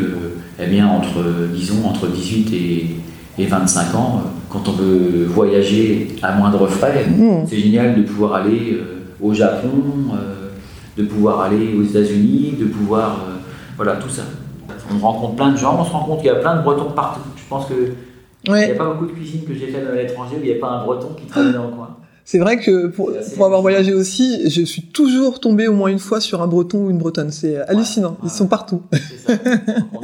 eh 0.60 0.68
bien, 0.68 0.88
entre, 0.88 1.24
disons, 1.54 1.86
entre 1.86 2.08
18 2.08 2.54
et, 2.54 3.42
et 3.42 3.46
25 3.46 3.96
ans, 3.96 4.22
quand 4.50 4.68
on 4.68 4.72
veut 4.74 5.26
voyager 5.26 6.16
à 6.22 6.36
moindre 6.36 6.68
frais, 6.68 7.06
Mhm. 7.10 7.46
c'est 7.48 7.58
génial 7.58 7.96
de 7.96 8.02
pouvoir 8.04 8.34
aller 8.34 8.74
euh, 8.74 9.04
au 9.22 9.34
Japon, 9.34 9.70
euh, 10.14 10.50
de 10.98 11.04
pouvoir 11.04 11.42
aller 11.42 11.74
aux 11.74 11.84
États-Unis, 11.84 12.56
de 12.60 12.66
pouvoir. 12.66 13.20
euh, 13.28 13.38
voilà, 13.78 13.96
tout 13.96 14.10
ça. 14.10 14.24
On 14.94 15.00
rencontre 15.00 15.36
plein 15.36 15.52
de 15.52 15.58
gens, 15.58 15.78
on 15.80 15.86
se 15.86 15.92
rend 15.92 16.04
compte 16.04 16.18
qu'il 16.18 16.28
y 16.28 16.30
a 16.30 16.36
plein 16.36 16.58
de 16.58 16.62
Bretons 16.64 16.92
partout. 16.92 17.22
Je 17.38 17.44
pense 17.50 17.66
qu'il 17.68 17.94
n'y 18.48 18.52
Ouais. 18.52 18.72
a 18.72 18.76
pas 18.76 18.86
beaucoup 18.92 19.06
de 19.06 19.12
cuisine 19.12 19.42
que 19.48 19.54
j'ai 19.54 19.68
faite 19.68 19.88
à 19.92 19.96
l'étranger 19.96 20.36
où 20.36 20.44
il 20.44 20.52
n'y 20.52 20.58
a 20.58 20.60
pas 20.60 20.68
un 20.70 20.84
Breton 20.84 21.10
qui 21.18 21.26
travaille 21.28 21.54
dans 21.54 21.64
le 21.64 21.70
coin. 21.70 21.96
C'est 22.24 22.38
vrai 22.40 22.58
que 22.60 22.88
pour, 22.88 23.12
avoir 23.44 23.62
voyagé 23.62 23.94
aussi, 23.94 24.48
je 24.50 24.62
suis 24.62 24.84
toujours 24.84 25.40
tombé 25.40 25.68
au 25.68 25.74
moins 25.74 25.90
une 25.90 26.00
fois 26.00 26.22
sur 26.22 26.42
un 26.42 26.48
breton 26.48 26.86
ou 26.86 26.90
une 26.92 26.98
bretonne. 27.00 27.32
C'est 27.32 27.58
hallucinant. 27.68 28.16
Ils 28.22 28.26
ouais. 28.28 28.32
sont 28.32 28.48
partout. 28.48 28.82
Ça. 29.26 29.34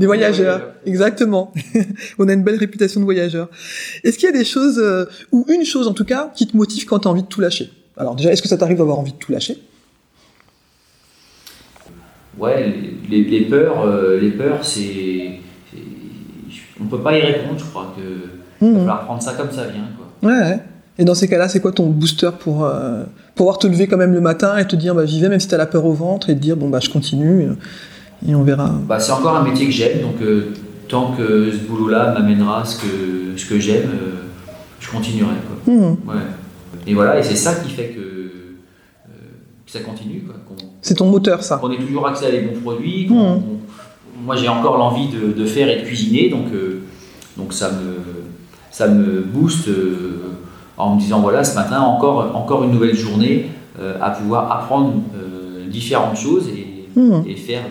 Des, 0.00 0.06
voyageurs, 0.06 0.72
exactement. 0.86 1.52
On 2.18 2.28
a 2.28 2.32
une 2.32 2.42
belle 2.42 2.56
réputation 2.56 3.00
de 3.00 3.04
voyageurs. 3.04 3.48
Est-ce 4.02 4.18
qu'il 4.18 4.28
y 4.28 4.32
a 4.32 4.36
des 4.36 4.44
choses, 4.44 4.78
euh, 4.78 5.04
ou 5.30 5.44
une 5.48 5.64
chose 5.64 5.86
en 5.86 5.94
tout 5.94 6.04
cas, 6.04 6.32
qui 6.34 6.46
te 6.46 6.56
motive 6.56 6.86
quand 6.86 7.00
tu 7.00 7.08
as 7.08 7.10
envie 7.10 7.22
de 7.22 7.28
tout 7.28 7.40
lâcher? 7.40 7.70
Alors 7.96 8.16
déjà, 8.16 8.32
est-ce 8.32 8.42
que 8.42 8.48
ça 8.48 8.56
t'arrive 8.56 8.78
d'avoir 8.78 8.98
envie 8.98 9.12
de 9.12 9.18
tout 9.18 9.30
lâcher? 9.30 9.58
Ouais, 12.38 12.72
les, 13.10 13.24
les 13.24 13.40
peurs, 13.42 13.82
euh, 13.84 14.18
les 14.18 14.30
peurs, 14.30 14.64
c'est, 14.64 15.38
on 16.80 16.84
peut 16.86 17.00
pas 17.00 17.16
y 17.18 17.20
répondre. 17.20 17.58
Je 17.58 17.64
crois 17.64 17.94
que 17.96 18.02
il 18.62 18.66
va 18.66 18.72
Mhm. 18.72 18.78
falloir 18.80 19.04
prendre 19.04 19.22
ça 19.22 19.32
comme 19.34 19.50
ça 19.50 19.64
vient. 19.66 19.88
Quoi. 19.96 20.30
Ouais, 20.30 20.38
ouais. 20.38 20.58
Et 20.98 21.04
dans 21.04 21.14
ces 21.14 21.28
cas-là, 21.28 21.48
c'est 21.48 21.60
quoi 21.60 21.72
ton 21.72 21.86
booster 21.88 22.30
pour 22.38 22.64
euh, 22.64 23.04
pouvoir 23.34 23.58
te 23.58 23.66
lever 23.66 23.86
quand 23.86 23.96
même 23.96 24.12
le 24.12 24.20
matin 24.20 24.56
et 24.58 24.66
te 24.66 24.76
dire 24.76 24.94
bah 24.94 25.06
j'y 25.06 25.18
vais 25.20 25.28
même 25.30 25.40
si 25.40 25.48
t'as 25.48 25.56
la 25.56 25.66
peur 25.66 25.86
au 25.86 25.92
ventre 25.94 26.28
et 26.28 26.34
te 26.34 26.40
dire 26.40 26.56
bon 26.56 26.68
bah 26.68 26.80
je 26.80 26.90
continue 26.90 27.42
euh, 27.48 27.54
et 28.26 28.34
on 28.34 28.42
verra. 28.42 28.68
Bah, 28.88 28.98
c'est 29.00 29.12
encore 29.12 29.36
un 29.36 29.42
métier 29.44 29.66
que 29.66 29.72
j'aime, 29.72 30.00
donc 30.02 30.20
euh, 30.22 30.52
tant 30.88 31.12
que 31.12 31.50
ce 31.52 31.58
boulot-là 31.68 32.12
m'amènera 32.12 32.64
ce 32.64 32.80
que, 32.80 33.36
ce 33.36 33.46
que 33.46 33.58
j'aime, 33.58 33.90
euh, 33.90 34.14
je 34.80 34.90
continuerai. 34.90 35.34
Quoi. 35.46 35.74
Mhm. 35.74 35.96
Ouais. 36.06 36.14
Et 36.86 36.94
voilà, 36.94 37.18
et 37.18 37.22
c'est 37.22 37.36
ça 37.36 37.54
qui 37.56 37.70
fait 37.70 37.88
que, 37.88 38.00
euh, 38.00 39.10
que 39.66 39.70
ça 39.72 39.80
continue. 39.80 40.24
C'est 40.82 40.94
ton 40.94 41.10
moteur 41.10 41.42
ça. 41.42 41.56
qu'on 41.58 41.70
ait 41.70 41.78
toujours 41.78 42.06
accès 42.06 42.26
à 42.26 42.30
des 42.30 42.40
bons 42.40 42.58
produits. 42.60 43.06
qu'on- 43.06 43.42
moi, 44.24 44.36
j'ai 44.36 44.48
encore 44.48 44.76
l'envie 44.76 45.08
de, 45.08 45.32
de 45.32 45.46
faire 45.46 45.68
et 45.70 45.80
de 45.80 45.86
cuisiner, 45.86 46.28
donc, 46.28 46.46
donc 47.38 47.52
ça, 47.54 47.70
me, 47.70 47.96
ça 48.70 48.86
me 48.86 49.20
booste 49.22 49.68
en 50.76 50.94
me 50.94 51.00
disant 51.00 51.20
voilà, 51.20 51.42
ce 51.42 51.54
matin, 51.54 51.80
encore, 51.80 52.34
encore 52.36 52.64
une 52.64 52.72
nouvelle 52.72 52.94
journée 52.96 53.46
à 54.00 54.10
pouvoir 54.10 54.52
apprendre 54.52 54.94
différentes 55.70 56.16
choses 56.16 56.48
et, 56.48 56.86
et 57.26 57.34
faire 57.36 57.62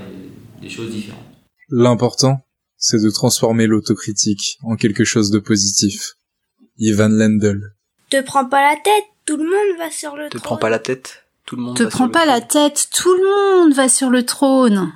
des, 0.61 0.69
choses 0.69 0.91
différentes. 0.91 1.23
L'important, 1.69 2.45
c'est 2.77 3.01
de 3.01 3.09
transformer 3.09 3.67
l'autocritique 3.67 4.57
en 4.63 4.75
quelque 4.75 5.03
chose 5.03 5.31
de 5.31 5.39
positif. 5.39 6.15
Ivan 6.77 7.09
Lendl. 7.09 7.73
Te 8.09 8.21
prends 8.21 8.45
pas 8.45 8.61
la 8.61 8.75
tête, 8.75 9.03
tout 9.25 9.37
le 9.37 9.43
monde 9.43 9.77
va 9.77 9.91
sur 9.91 10.15
le 10.15 10.29
Te 10.29 10.37
trône. 10.37 10.41
prends 10.41 10.57
pas 10.57 10.69
la 10.69 10.79
tête. 10.79 11.23
Tout 11.45 11.55
le 11.55 11.61
monde 11.63 11.77
Te 11.77 11.83
va 11.83 11.89
sur 11.89 11.97
prends 11.97 12.05
le 12.05 12.11
pas 12.11 12.25
la 12.25 12.41
trône. 12.41 12.69
tête, 12.69 12.87
tout 12.93 13.13
le 13.13 13.61
monde 13.63 13.73
va 13.73 13.89
sur 13.89 14.09
le 14.09 14.25
trône. 14.25 14.93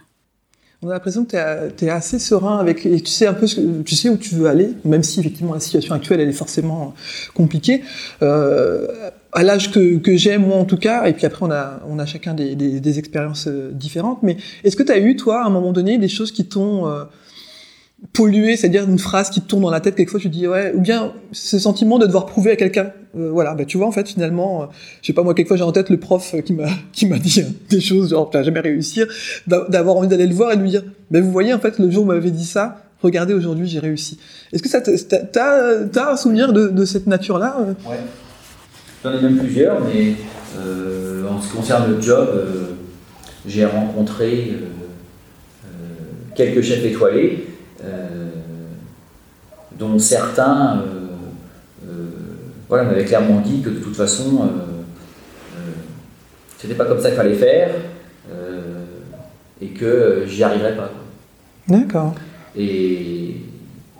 On 0.82 0.89
a 0.89 0.93
l'impression 0.93 1.23
que 1.23 1.69
tu 1.69 1.86
es, 1.86 1.89
assez 1.89 2.19
serein 2.19 2.58
avec 2.58 2.86
et 2.86 2.99
tu 2.99 3.12
sais 3.12 3.26
un 3.26 3.34
peu 3.34 3.47
ce 3.47 3.56
que, 3.56 3.82
tu 3.84 3.95
sais 3.95 4.10
où 4.10 4.17
tu 4.17 4.36
veux 4.36 4.47
aller, 4.47 4.69
même 4.84 5.02
si 5.02 5.21
effectivement 5.21 5.54
la 5.54 5.62
situation 5.62 5.95
actuelle 5.95 6.19
elle 6.19 6.28
est 6.28 6.34
forcément 6.34 6.93
compliquée. 7.34 7.84
Euh, 8.21 9.10
à 9.34 9.43
l'âge 9.43 9.72
que, 9.72 9.98
que 9.98 10.15
j'ai 10.15 10.38
moi 10.38 10.56
en 10.58 10.65
tout 10.65 10.78
cas, 10.78 11.06
et 11.06 11.13
puis 11.13 11.26
après 11.26 11.46
on 11.46 11.52
a 11.52 11.80
on 11.88 12.00
a 12.00 12.06
chacun 12.06 12.34
des, 12.34 12.56
des, 12.56 12.80
des 12.80 13.00
expériences 13.00 13.48
euh, 13.48 13.72
différentes. 13.72 14.22
Mais 14.24 14.38
est-ce 14.63 14.76
que 14.76 14.84
tu 14.84 14.91
as 14.91 15.00
eu 15.00 15.15
toi 15.15 15.43
à 15.43 15.48
un 15.48 15.50
moment 15.50 15.72
donné 15.72 15.98
des 15.98 16.08
choses 16.08 16.32
qui 16.32 16.46
t'ont 16.46 16.88
euh, 16.88 17.04
pollué, 18.12 18.58
c'est-à-dire 18.58 18.84
une 18.84 19.00
phrase 19.00 19.30
qui 19.30 19.39
te 19.41 19.48
tourne 19.48 19.63
dans 19.63 19.69
la 19.72 19.80
tête 19.80 19.96
quelquefois 19.96 20.19
tu 20.19 20.28
dis 20.30 20.46
ouais, 20.48 20.74
ou 20.76 20.82
bien 20.82 21.13
ce 21.32 21.58
sentiment 21.58 22.00
de 22.00 22.06
devoir 22.06 22.26
prouver 22.26 22.52
à 22.52 22.56
quelqu'un. 22.58 22.91
Euh, 23.15 23.30
voilà, 23.32 23.54
bah 23.54 23.63
tu 23.65 23.78
vois 23.78 23.88
en 23.88 23.91
fait 23.91 24.08
finalement, 24.10 24.63
euh, 24.63 24.65
je 25.02 25.08
sais 25.08 25.13
pas 25.13 25.24
moi 25.24 25.34
quelquefois 25.34 25.56
j'ai 25.58 25.63
en 25.63 25.72
tête 25.72 25.89
le 25.89 25.98
prof 26.00 26.34
euh, 26.34 26.41
qui 26.41 26.54
m'a 26.54 26.65
qui 26.91 27.06
m'a 27.06 27.17
dit 27.19 27.41
euh, 27.41 27.50
des 27.69 27.80
choses 27.80 28.10
genre 28.10 28.30
t'as 28.30 28.43
jamais 28.43 28.60
réussir 28.60 29.08
d'a- 29.48 29.65
d'avoir 29.69 29.96
envie 29.98 30.08
d'aller 30.08 30.28
le 30.28 30.34
voir 30.36 30.52
et 30.52 30.56
lui 30.58 30.69
dire 30.69 30.84
mais 31.12 31.22
vous 31.22 31.32
voyez 31.32 31.54
en 31.54 31.60
fait 31.60 31.80
le 31.80 31.89
jour 31.91 32.04
où 32.04 32.08
m'avez 32.08 32.32
dit 32.32 32.46
ça 32.46 32.84
regardez 33.04 33.34
aujourd'hui 33.36 33.67
j'ai 33.67 33.80
réussi 33.80 34.17
est-ce 34.52 34.63
que 34.63 34.69
ça 34.69 34.82
t'as 34.82 35.86
t'as 35.86 36.12
un 36.12 36.17
souvenir 36.17 36.52
de, 36.54 36.67
de 36.69 36.86
cette 36.86 37.06
nature 37.08 37.38
là 37.38 37.56
Ouais. 37.88 37.98
J'en 39.03 39.11
ai 39.11 39.21
même 39.21 39.37
plusieurs, 39.37 39.81
mais 39.81 40.13
euh, 40.57 41.27
en 41.27 41.41
ce 41.41 41.49
qui 41.49 41.57
concerne 41.57 41.93
le 41.93 42.01
job, 42.01 42.25
euh, 42.33 42.71
j'ai 43.45 43.65
rencontré 43.65 44.53
euh, 44.53 45.67
quelques 46.35 46.61
chefs 46.61 46.85
étoilés, 46.85 47.47
dont 49.77 49.99
certains 49.99 50.83
voilà, 52.69 52.85
m'avaient 52.85 53.03
clairement 53.03 53.41
dit 53.41 53.61
que 53.61 53.69
de 53.69 53.79
toute 53.79 53.95
façon, 53.95 54.49
c'était 56.57 56.75
pas 56.75 56.85
comme 56.85 57.01
ça 57.01 57.09
qu'il 57.09 57.17
fallait 57.17 57.35
faire 57.35 57.71
et 59.61 59.67
que 59.67 60.23
j'y 60.27 60.43
arriverais 60.43 60.77
pas. 60.77 60.91
d'accord 61.67 62.15
Et, 62.55 63.35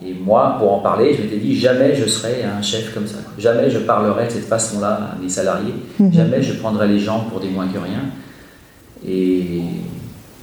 et 0.05 0.13
moi, 0.13 0.57
pour 0.59 0.73
en 0.73 0.79
parler, 0.79 1.13
je 1.15 1.21
m'étais 1.21 1.37
dit 1.37 1.57
jamais 1.57 1.95
je 1.95 2.07
serai 2.07 2.43
un 2.43 2.61
chef 2.61 2.93
comme 2.93 3.07
ça. 3.07 3.17
Jamais 3.37 3.69
je 3.69 3.79
parlerai 3.79 4.27
de 4.27 4.31
cette 4.31 4.47
façon-là 4.47 5.11
à 5.13 5.21
mes 5.21 5.29
salariés. 5.29 5.73
Mhm. 5.99 6.13
Jamais 6.13 6.41
je 6.41 6.53
prendrai 6.53 6.87
les 6.87 6.99
gens 6.99 7.21
pour 7.29 7.39
des 7.39 7.49
moins 7.49 7.67
que 7.67 7.77
rien. 7.77 8.01
Et, 9.07 9.61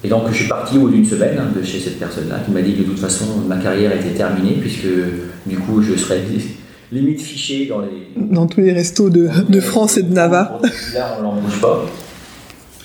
et 0.03 0.09
donc 0.09 0.23
je 0.31 0.35
suis 0.35 0.49
parti 0.49 0.79
au 0.79 0.83
bout 0.83 0.91
d'une 0.91 1.05
semaine 1.05 1.39
hein, 1.39 1.51
de 1.55 1.63
chez 1.63 1.79
cette 1.79 1.99
personne-là 1.99 2.41
qui 2.45 2.53
m'a 2.53 2.63
dit 2.63 2.75
que 2.75 2.81
de 2.83 2.85
toute 2.85 2.99
façon 2.99 3.25
ma 3.49 3.57
carrière 3.57 3.93
était 3.93 4.15
terminée 4.15 4.57
puisque 4.61 4.89
du 5.47 5.59
coup 5.59 5.83
je 5.83 5.95
serais 5.95 6.21
limite 6.93 7.21
fiché 7.21 7.67
dans 7.67 7.81
les, 7.81 8.09
dans 8.17 8.47
tous 8.47 8.61
les 8.61 8.73
restos 8.73 9.09
de, 9.09 9.29
de 9.49 9.61
France 9.61 9.97
et 9.97 10.03
de 10.03 10.13
Navarre 10.13 10.59
celui-là, 10.63 11.17
on 11.19 11.23
l'embauche 11.23 11.61
pas. 11.61 11.87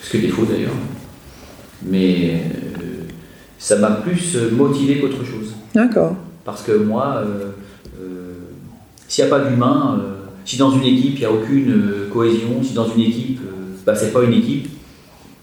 Ce 0.01 0.11
qui 0.11 0.25
est 0.25 0.29
faux 0.29 0.45
d'ailleurs. 0.45 0.71
Mais 1.83 2.31
euh, 2.31 3.03
ça 3.57 3.77
m'a 3.77 3.91
plus 3.91 4.37
motivé 4.53 4.99
qu'autre 4.99 5.25
chose. 5.25 5.55
d'accord 5.73 6.15
Parce 6.45 6.61
que 6.61 6.71
moi, 6.71 7.23
euh, 7.25 7.49
euh, 7.99 8.33
s'il 9.07 9.25
n'y 9.25 9.31
a 9.31 9.35
pas 9.37 9.43
d'humain, 9.43 9.99
euh, 9.99 10.13
si 10.45 10.57
dans 10.57 10.71
une 10.71 10.83
équipe 10.83 11.15
il 11.15 11.19
n'y 11.19 11.25
a 11.25 11.31
aucune 11.31 11.73
cohésion, 12.13 12.61
si 12.63 12.73
dans 12.73 12.87
une 12.87 13.01
équipe 13.01 13.39
bah, 13.85 13.95
c'est 13.95 14.13
pas 14.13 14.23
une 14.23 14.33
équipe, 14.33 14.67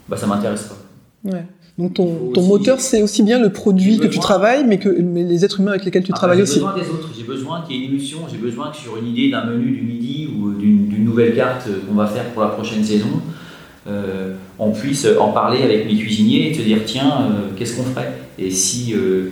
bah, 0.09 0.17
ça 0.17 0.27
m'intéresse 0.27 0.65
pas. 0.65 1.31
ouais. 1.33 1.45
Donc 1.79 1.95
ton, 1.95 2.31
ton 2.35 2.43
moteur 2.43 2.81
c'est 2.81 3.03
aussi 3.03 3.23
bien 3.23 3.41
le 3.41 3.51
produit 3.51 3.95
J'ai 3.95 4.01
que 4.01 4.07
tu 4.07 4.19
travailles 4.19 4.63
mais 4.67 4.79
que 4.79 4.91
mais 4.91 5.25
les 5.25 5.43
êtres 5.45 5.59
humains 5.61 5.71
avec 5.73 5.87
lesquels 5.87 6.05
tu 6.05 6.13
Ah, 6.13 6.17
travailles 6.17 6.37
j'ai 6.37 6.43
aussi. 6.43 6.55
besoin 6.57 6.75
des 6.75 6.89
autres, 6.91 7.09
j'ai 7.17 7.25
besoin 7.25 7.63
qu'il 7.63 7.77
y 7.77 7.79
ait 7.79 7.83
une 7.85 7.89
émulsion, 7.93 8.19
j'ai 8.31 8.37
besoin 8.37 8.71
que 8.71 8.77
sur 8.77 8.97
une 8.99 9.07
idée 9.07 9.31
d'un 9.31 9.47
menu 9.47 9.71
du 9.71 9.81
midi 9.83 10.29
ou 10.39 10.51
d'une 10.53 11.03
nouvelle 11.05 11.35
carte 11.35 11.67
qu'on 11.89 11.95
va 11.95 12.07
faire 12.07 12.27
pour 12.35 12.43
la 12.43 12.49
prochaine 12.51 12.85
saison, 12.85 13.09
euh, 13.89 14.35
on 14.59 14.71
puisse 14.73 15.07
en 15.19 15.33
parler 15.33 15.63
avec 15.63 15.87
mes 15.87 15.97
cuisiniers 15.97 16.51
et 16.53 16.57
te 16.57 16.61
dire 16.63 16.79
tiens, 16.85 17.11
euh, 17.23 17.49
qu'est-ce 17.57 17.75
qu'on 17.77 17.85
ferait? 17.85 18.13
Et 18.39 18.51
si, 18.51 18.93
euh, 18.95 19.31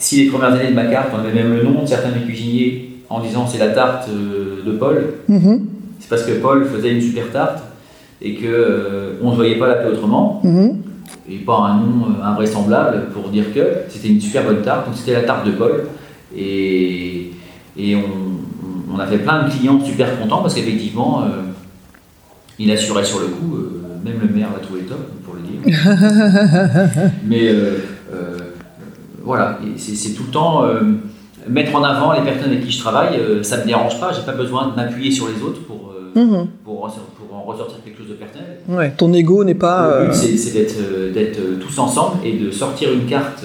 si 0.00 0.24
les 0.24 0.30
premières 0.30 0.52
années 0.52 0.70
de 0.70 0.74
ma 0.74 0.86
carte, 0.86 1.10
on 1.14 1.20
avait 1.20 1.32
même 1.32 1.54
le 1.54 1.62
nom 1.62 1.82
de 1.82 1.86
certains 1.86 2.08
de 2.08 2.14
mes 2.16 2.24
cuisiniers 2.24 2.88
en 3.08 3.20
disant 3.20 3.46
c'est 3.46 3.58
la 3.58 3.68
tarte 3.68 4.08
euh, 4.08 4.62
de 4.66 4.72
Paul, 4.72 5.14
Mhm, 5.28 5.66
c'est 6.00 6.08
parce 6.08 6.24
que 6.24 6.32
Paul 6.32 6.64
faisait 6.64 6.92
une 6.92 7.00
super 7.00 7.30
tarte 7.30 7.62
et 8.22 8.34
qu'on 8.34 8.46
on 9.26 9.30
ne 9.30 9.36
voyait 9.36 9.56
pas 9.58 9.68
l'appeler 9.68 9.92
autrement 9.94 10.40
mhm. 10.42 10.76
et 11.30 11.36
pas 11.38 11.58
un 11.58 11.76
nom 11.80 12.06
euh, 12.06 12.24
invraisemblable 12.24 13.10
pour 13.12 13.28
dire 13.30 13.52
que 13.54 13.60
c'était 13.88 14.08
une 14.08 14.20
super 14.20 14.44
bonne 14.44 14.62
tarte. 14.62 14.86
Donc 14.86 14.96
c'était 14.96 15.12
la 15.14 15.22
tarte 15.22 15.46
de 15.46 15.52
Paul. 15.52 15.84
Et, 16.36 17.30
et 17.76 17.96
on, 17.96 18.94
on 18.94 18.98
a 18.98 19.06
fait 19.06 19.18
plein 19.18 19.44
de 19.44 19.50
clients 19.50 19.80
super 19.84 20.18
contents 20.20 20.42
parce 20.42 20.54
qu'effectivement, 20.54 21.22
euh, 21.22 21.26
il 22.58 22.70
assurait 22.70 23.04
sur 23.04 23.20
le 23.20 23.26
coup. 23.26 23.56
euh, 23.56 23.80
même 24.04 24.18
le 24.20 24.28
maire 24.34 24.48
l'a 24.54 24.60
trouvé 24.60 24.80
top, 24.82 24.98
pour 25.24 25.34
le 25.34 25.42
dire. 25.42 25.60
Mais 27.26 27.48
euh, 27.48 27.52
euh, 27.52 27.78
voilà, 29.30 29.58
c'est 29.76 30.10
tout 30.14 30.24
le 30.26 30.32
temps 30.32 30.64
euh, 30.64 30.80
mettre 31.48 31.74
en 31.76 31.82
avant 31.84 32.12
les 32.12 32.22
personnes 32.22 32.50
avec 32.52 32.64
qui 32.66 32.72
je 32.72 32.80
travaille. 32.80 33.14
euh, 33.18 33.42
ça 33.42 33.56
ne 33.58 33.62
me 33.62 33.66
dérange 33.68 33.98
pas, 34.00 34.10
j'ai 34.12 34.22
pas 34.30 34.32
besoin 34.44 34.68
de 34.68 34.74
m'appuyer 34.76 35.10
sur 35.10 35.26
les 35.28 35.40
autres 35.42 35.60
pour, 35.68 35.92
euh, 35.94 36.20
Mhm. 36.20 36.46
pour, 36.64 36.84
en 36.84 37.42
ressortir 37.50 37.76
quelque 37.84 37.98
chose 37.98 38.08
de 38.08 38.14
personnel. 38.14 38.58
ouais 38.68 38.90
ton 38.96 39.12
ego 39.12 39.44
n'est 39.44 39.54
pas 39.54 40.00
Le 40.00 40.06
but, 40.08 40.14
c'est- 40.14 41.12
d'être 41.14 41.40
tous 41.60 41.78
ensemble 41.78 42.16
et 42.24 42.32
de 42.44 42.50
sortir 42.50 42.92
une 42.92 43.06
carte 43.06 43.44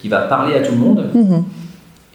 qui 0.00 0.08
va 0.08 0.20
parler 0.22 0.54
à 0.54 0.60
tout 0.60 0.72
le 0.72 0.78
monde 0.78 1.04
mhm. 1.14 1.44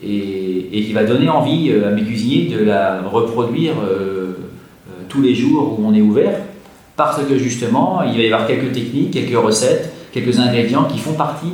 et, 0.03 0.77
et 0.79 0.83
qui 0.85 0.93
va 0.93 1.03
donner 1.03 1.29
envie 1.29 1.71
à 1.87 1.89
mes 1.91 2.01
cuisiniers 2.03 2.49
de 2.55 2.63
la 2.63 3.01
reproduire 3.01 3.73
tous 5.09 5.21
les 5.21 5.35
jours 5.35 5.77
où 5.77 5.85
on 5.85 5.93
est 5.93 6.01
ouvert. 6.01 6.35
Parce 6.97 7.21
que 7.23 7.37
justement, 7.37 8.01
il 8.03 8.13
va 8.17 8.23
y 8.23 8.25
avoir 8.31 8.47
quelques 8.47 8.71
techniques, 8.73 9.11
quelques 9.11 9.37
recettes, 9.37 9.91
quelques 10.11 10.37
ingrédients 10.39 10.85
qui 10.85 10.97
font 10.99 11.13
partie 11.13 11.53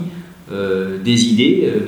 euh, 0.52 1.02
des 1.04 1.26
idées 1.26 1.64
euh, 1.68 1.80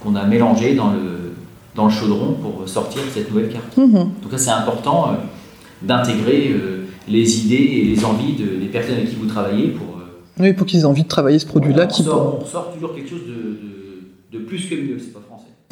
qu'on 0.00 0.14
a 0.16 0.24
mélangées 0.26 0.74
dans 0.74 0.90
le, 0.92 1.32
dans 1.74 1.84
le 1.86 1.90
chaudron 1.90 2.32
pour 2.34 2.68
sortir 2.68 3.02
cette 3.12 3.30
nouvelle 3.30 3.50
carte. 3.50 3.76
Mhm. 3.76 3.92
Donc 3.94 4.30
ça, 4.32 4.38
c'est 4.38 4.50
important 4.50 5.10
euh, 5.10 5.14
d'intégrer 5.82 6.54
les 7.08 7.44
idées 7.44 7.54
et 7.56 7.84
les 7.84 8.04
envies 8.04 8.34
de- 8.34 8.56
des 8.60 8.66
personnes 8.66 8.94
avec 8.96 9.10
qui 9.10 9.16
vous 9.16 9.26
travaillez 9.26 9.68
pour... 9.68 9.86
oui 10.38 10.52
pour 10.52 10.66
qu'ils 10.66 10.80
aient 10.80 10.84
envie 10.84 11.02
de 11.02 11.08
travailler 11.08 11.38
ce 11.40 11.46
produit 11.46 11.74
là 11.74 11.84
on, 11.84 11.92
qui 11.92 12.02
on 12.02 12.44
sort 12.46 12.72
toujours 12.74 12.94
quelque 12.94 13.10
chose 13.10 13.26
de, 13.26 13.58
de, 14.32 14.38
de 14.38 14.44
plus 14.44 14.66
que 14.68 14.74
mieux, 14.76 14.98
c'est 14.98 15.12
pas. 15.12 15.20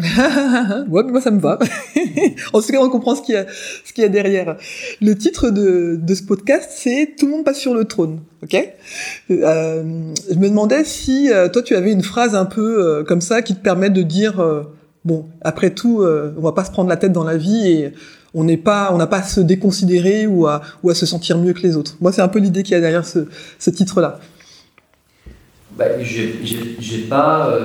ouais, 0.89 1.03
mais 1.05 1.13
moi 1.13 1.21
ça 1.21 1.31
me 1.31 1.41
va. 1.41 1.59
en 2.53 2.61
tout 2.61 2.69
cas, 2.69 2.79
on 2.81 2.89
comprend 2.89 3.15
ce 3.15 3.23
qu'il 3.23 3.35
y 3.35 4.05
a, 4.05 4.09
derrière. 4.09 4.57
Le 5.01 5.15
titre 5.17 5.51
de, 5.51 6.15
ce 6.15 6.23
podcast, 6.23 6.71
c'est 6.75 7.15
Tout 7.19 7.27
le 7.27 7.33
monde 7.33 7.45
passe 7.45 7.59
sur 7.59 7.75
le 7.75 7.85
trône. 7.85 8.21
Ok? 8.43 8.57
Euh, 9.31 9.83
Je 10.31 10.37
me 10.37 10.49
demandais 10.49 10.85
si 10.85 11.31
euh, 11.31 11.49
toi 11.49 11.63
tu 11.63 11.75
avais 11.75 11.93
une 11.93 12.03
phrase 12.03 12.35
un 12.35 12.47
peu 12.47 12.83
euh, 12.83 13.05
comme 13.05 13.21
ça 13.21 13.43
qui 13.43 13.55
te 13.55 13.61
permet 13.61 13.91
de 13.91 14.03
dire 14.03 14.43
bon, 15.05 15.27
après 15.43 15.71
tout, 15.71 16.03
on 16.03 16.41
va 16.41 16.53
pas 16.53 16.65
se 16.65 16.71
prendre 16.71 16.89
la 16.89 16.97
tête 16.97 17.13
dans 17.13 17.25
la 17.25 17.37
vie 17.37 17.69
et 17.69 17.93
on 18.33 18.45
n'est 18.45 18.57
pas, 18.57 18.91
on 18.93 18.97
n'a 18.97 19.07
pas 19.07 19.19
à 19.19 19.23
se 19.23 19.41
déconsidérer 19.41 20.27
ou 20.27 20.47
à, 20.47 20.63
se 20.95 21.07
sentir 21.07 21.39
mieux 21.39 21.53
que 21.53 21.63
les 21.63 21.77
autres. 21.77 21.97
Moi, 22.01 22.13
c'est 22.13 22.23
un 22.23 22.29
peu 22.29 22.39
l'idée 22.39 22.63
qu'il 22.63 22.73
y 22.73 22.77
a 22.77 22.81
derrière 22.81 23.05
ce, 23.05 23.71
titre-là. 23.71 24.21
Bah, 25.77 25.87
j'ai 26.03 26.99
pas, 27.09 27.57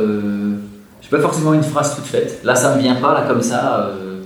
j'ai 1.06 1.10
pas 1.16 1.22
forcément 1.22 1.54
une 1.54 1.64
phrase 1.64 1.96
toute 1.96 2.06
faite. 2.06 2.42
Là, 2.44 2.56
ça 2.56 2.76
me 2.76 2.82
vient 2.82 2.96
pas, 2.96 3.14
là, 3.14 3.26
comme 3.28 3.42
ça. 3.42 3.88
euh, 3.90 4.22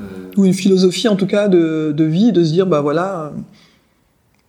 euh, 0.00 0.04
ou 0.36 0.44
une 0.44 0.52
philosophie 0.54 1.08
en 1.08 1.16
tout 1.16 1.26
cas 1.26 1.48
de, 1.48 1.92
de 1.96 2.04
vie, 2.04 2.32
de 2.32 2.42
se 2.44 2.50
dire 2.52 2.66
bah 2.66 2.80
voilà, 2.80 3.32
euh, 3.34 3.38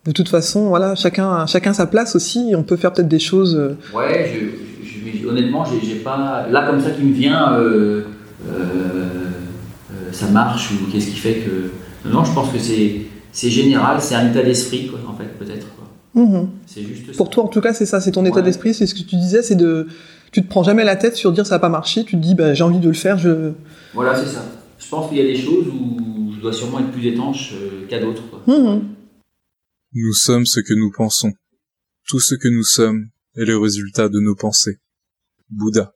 de 0.06 0.12
toute 0.12 0.28
façon 0.28 0.68
voilà 0.68 0.94
chacun 0.94 1.46
chacun 1.46 1.72
sa 1.72 1.86
place 1.86 2.14
aussi, 2.16 2.52
on 2.56 2.62
peut 2.62 2.76
faire 2.76 2.92
peut-être 2.92 3.08
des 3.08 3.18
choses. 3.18 3.56
ouais, 3.94 4.30
je, 4.32 4.86
je- 4.86 5.18
je- 5.18 5.26
honnêtement, 5.26 5.64
j'ai 5.64 5.96
pas. 5.96 6.46
Là, 6.50 6.66
comme 6.66 6.80
ça, 6.80 6.90
qui 6.90 7.02
me 7.02 7.12
vient, 7.12 7.52
euh, 7.54 8.02
ça 10.12 10.26
marche, 10.28 10.70
ou 10.72 10.90
qu'est-ce 10.90 11.06
qui 11.06 11.16
fait 11.16 11.34
que. 11.44 12.08
Non, 12.08 12.24
je 12.24 12.32
pense 12.32 12.50
que 12.50 12.58
c'est 12.58 13.50
général, 13.50 13.98
c'est 14.00 14.14
un 14.14 14.28
état 14.30 14.42
d'esprit, 14.42 14.86
quoi, 14.88 14.98
en 15.08 15.14
fait, 15.16 15.26
peut-être. 15.38 15.66
Mhm. 16.14 16.48
C'est 16.66 16.82
juste 16.82 17.06
ça. 17.12 17.16
Pour 17.16 17.30
toi, 17.30 17.44
en 17.44 17.48
tout 17.48 17.60
cas, 17.60 17.72
c'est 17.72 17.86
ça, 17.86 18.00
c'est 18.00 18.10
ton 18.10 18.24
état 18.24 18.42
d'esprit, 18.42 18.74
c'est 18.74 18.86
ce 18.86 18.94
que 18.94 19.00
tu 19.00 19.16
disais, 19.16 19.42
c'est 19.42 19.54
de, 19.54 19.86
tu 20.32 20.42
te 20.42 20.48
prends 20.48 20.62
jamais 20.62 20.84
la 20.84 20.96
tête 20.96 21.16
sur 21.16 21.32
dire 21.32 21.46
ça 21.46 21.56
va 21.56 21.58
pas 21.60 21.68
marcher, 21.68 22.04
tu 22.04 22.16
te 22.16 22.20
dis, 22.20 22.34
bah, 22.34 22.54
j'ai 22.54 22.64
envie 22.64 22.78
de 22.78 22.88
le 22.88 22.94
faire, 22.94 23.18
je, 23.18 23.52
Voilà, 23.94 24.14
c'est 24.14 24.30
ça. 24.30 24.44
Je 24.78 24.88
pense 24.88 25.08
qu'il 25.08 25.18
y 25.18 25.20
a 25.20 25.24
des 25.24 25.36
choses 25.36 25.66
où 25.68 26.32
je 26.34 26.40
dois 26.40 26.52
sûrement 26.52 26.80
être 26.80 26.90
plus 26.90 27.06
étanche 27.06 27.52
euh, 27.54 27.86
qu'à 27.88 27.98
d'autres. 28.00 28.22
quoi. 28.30 28.42
Mhm. 28.46 28.82
Nous 29.92 30.12
sommes 30.12 30.46
ce 30.46 30.60
que 30.60 30.74
nous 30.74 30.90
pensons. 30.96 31.32
Tout 32.08 32.20
ce 32.20 32.34
que 32.34 32.48
nous 32.48 32.62
sommes 32.62 33.08
est 33.36 33.44
le 33.44 33.58
résultat 33.58 34.08
de 34.08 34.20
nos 34.20 34.34
pensées. 34.34 34.78
Bouddha. 35.50 35.92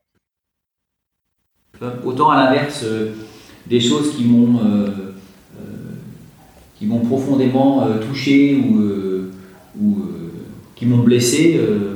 Autant 2.04 2.30
à 2.30 2.36
l'inverse, 2.44 2.82
euh, 2.84 3.12
des 3.66 3.80
choses 3.80 4.16
qui 4.16 4.24
m'ont 4.24 4.58
euh, 4.64 4.86
euh, 5.58 5.94
qui 6.78 6.86
m'ont 6.86 7.00
profondément 7.00 7.86
euh, 7.86 7.98
touché 7.98 8.56
ou, 8.56 8.80
euh, 8.80 9.30
ou 9.80 9.98
euh, 10.00 10.32
qui 10.76 10.86
m'ont 10.86 11.02
blessé, 11.02 11.56
euh, 11.56 11.62
euh, 11.62 11.94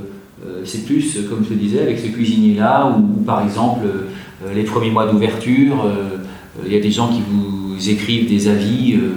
c'est 0.65 0.85
plus, 0.87 1.17
euh, 1.17 1.29
comme 1.29 1.45
je 1.45 1.49
te 1.51 1.55
disais, 1.55 1.81
avec 1.81 1.99
ce 1.99 2.07
cuisinier-là, 2.09 2.87
ou, 2.97 3.23
par 3.23 3.43
exemple 3.43 3.87
euh, 3.87 4.55
les 4.55 4.63
premiers 4.65 4.91
mois 4.91 5.07
d'ouverture, 5.11 5.85
euh, 5.85 5.89
euh, 5.91 6.63
il 6.67 6.73
y 6.73 6.77
a 6.77 6.81
des 6.81 6.91
gens 6.91 7.09
qui 7.09 7.21
vous 7.31 7.77
écrivent 7.89 8.29
des 8.29 8.49
avis 8.49 8.95
euh, 8.95 9.11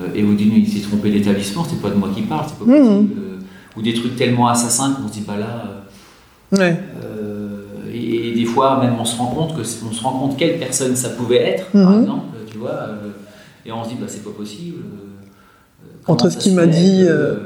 euh, 0.00 0.14
et 0.14 0.22
vous 0.22 0.32
mais 0.32 0.58
il 0.58 0.68
s'est 0.68 0.80
trompé 0.88 1.10
d'établissement, 1.10 1.64
c'est 1.68 1.80
pas 1.80 1.90
de 1.90 1.94
moi 1.96 2.08
qui 2.14 2.22
parle, 2.22 2.46
c'est 2.48 2.58
pas 2.58 2.64
Mhm. 2.64 2.78
possible. 2.86 3.12
Euh, 3.20 3.36
ou 3.76 3.82
des 3.82 3.94
trucs 3.94 4.16
tellement 4.16 4.48
assassins 4.48 4.92
qu'on 4.94 5.06
se 5.08 5.12
dit, 5.12 5.24
bah 5.26 5.36
là... 5.38 5.64
euh, 6.52 6.56
ouais, 6.58 6.76
euh, 7.04 7.62
et, 7.94 8.28
et 8.28 8.32
des 8.34 8.44
fois, 8.44 8.80
même, 8.80 8.94
on 9.00 9.04
se 9.04 9.16
rend 9.16 9.26
compte 9.26 9.54
que 9.56 9.60
on 9.62 9.92
se 9.92 10.02
rend 10.02 10.18
compte 10.18 10.36
quelle 10.36 10.58
personne 10.58 10.96
ça 10.96 11.10
pouvait 11.10 11.36
être, 11.52 11.66
par 11.70 11.90
Mhm. 11.92 12.02
exemple, 12.02 12.24
tu 12.50 12.58
vois, 12.58 12.70
euh, 12.70 13.10
et 13.64 13.70
on 13.72 13.84
se 13.84 13.90
dit, 13.90 13.96
bah, 14.00 14.06
c'est 14.08 14.24
pas 14.24 14.30
possible. 14.30 14.78
euh, 14.78 15.84
euh, 15.84 16.12
Entre 16.12 16.24
comment 16.28 16.30
ce 16.30 16.38
qu'il 16.38 16.54
m'a 16.54 16.66
dit, 16.66 17.02
euh, 17.04 17.08
euh, 17.12 17.36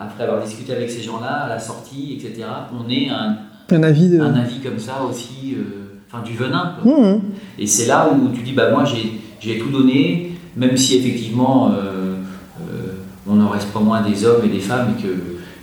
après 0.00 0.24
avoir 0.24 0.42
discuté 0.42 0.72
avec 0.72 0.90
ces 0.90 1.02
gens-là, 1.02 1.44
à 1.44 1.48
la 1.48 1.58
sortie, 1.58 2.14
etc., 2.18 2.46
on 2.72 2.88
ait 2.90 3.08
un, 3.08 3.36
un 3.70 3.82
avis 3.82 4.08
de, 4.08 4.20
un 4.20 4.34
avis 4.34 4.60
comme 4.60 4.78
ça 4.78 5.02
aussi, 5.08 5.54
euh, 5.56 5.98
enfin, 6.10 6.22
du 6.22 6.36
venin. 6.36 6.74
quoi. 6.80 6.98
Mhm. 6.98 7.20
Et 7.58 7.66
c'est 7.66 7.86
là 7.86 8.08
où 8.10 8.28
tu 8.34 8.42
dis, 8.42 8.52
bah 8.52 8.70
moi 8.70 8.84
j'ai, 8.84 9.58
tout 9.58 9.70
donné, 9.70 10.32
même 10.56 10.76
si 10.76 10.96
effectivement 10.96 11.70
euh, 11.70 12.16
euh, 12.60 12.92
on 13.26 13.34
n'en 13.34 13.48
reste 13.48 13.68
pas 13.72 13.80
moins 13.80 14.02
des 14.02 14.24
hommes 14.24 14.44
et 14.44 14.48
des 14.48 14.60
femmes 14.60 14.94
et 14.98 15.02
que 15.02 15.08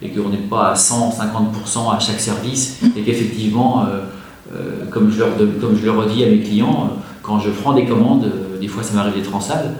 et 0.01 0.09
qu'on 0.09 0.29
n'est 0.29 0.37
pas 0.37 0.71
à 0.71 0.73
150% 0.73 1.95
à 1.95 1.99
chaque 1.99 2.19
service 2.19 2.81
et 2.95 3.01
qu'effectivement, 3.01 3.85
euh, 3.85 4.01
euh, 4.53 4.85
comme, 4.91 5.09
je 5.09 5.19
leur, 5.19 5.29
comme 5.59 5.75
je 5.75 5.83
le 5.83 5.91
redis 5.91 6.23
à 6.23 6.27
mes 6.27 6.41
clients, 6.41 6.91
euh, 6.91 6.99
quand 7.23 7.39
je 7.39 7.49
prends 7.49 7.73
des 7.73 7.85
commandes, 7.85 8.29
des 8.59 8.67
fois 8.67 8.83
ça 8.83 8.93
m'arrive 8.93 9.15
d'être 9.15 9.33
en 9.33 9.39
salle, 9.39 9.73